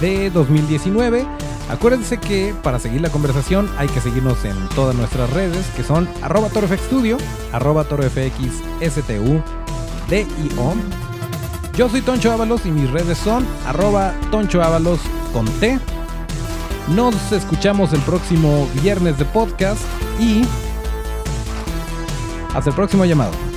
de 0.00 0.30
2019. 0.30 1.26
Acuérdense 1.68 2.18
que 2.18 2.54
para 2.62 2.78
seguir 2.78 3.00
la 3.00 3.10
conversación 3.10 3.68
hay 3.76 3.88
que 3.88 4.00
seguirnos 4.00 4.44
en 4.44 4.56
todas 4.76 4.94
nuestras 4.94 5.30
redes, 5.30 5.66
que 5.76 5.82
son 5.82 6.08
arroba 6.22 6.48
torofxstudio, 6.48 7.18
arroba 7.52 7.82
torofxstu. 7.82 9.42
Yo 11.76 11.88
soy 11.88 12.02
Toncho 12.02 12.30
Ábalos 12.30 12.64
y 12.66 12.70
mis 12.70 12.88
redes 12.92 13.18
son 13.18 13.44
arroba 13.66 14.14
Toncho 14.30 14.62
Ábalos 14.62 15.00
con 15.32 15.46
T. 15.58 15.80
Nos 16.94 17.32
escuchamos 17.32 17.92
el 17.92 18.00
próximo 18.02 18.68
viernes 18.80 19.18
de 19.18 19.24
podcast 19.24 19.80
y 20.18 20.46
hasta 22.54 22.70
el 22.70 22.76
próximo 22.76 23.04
llamado. 23.04 23.53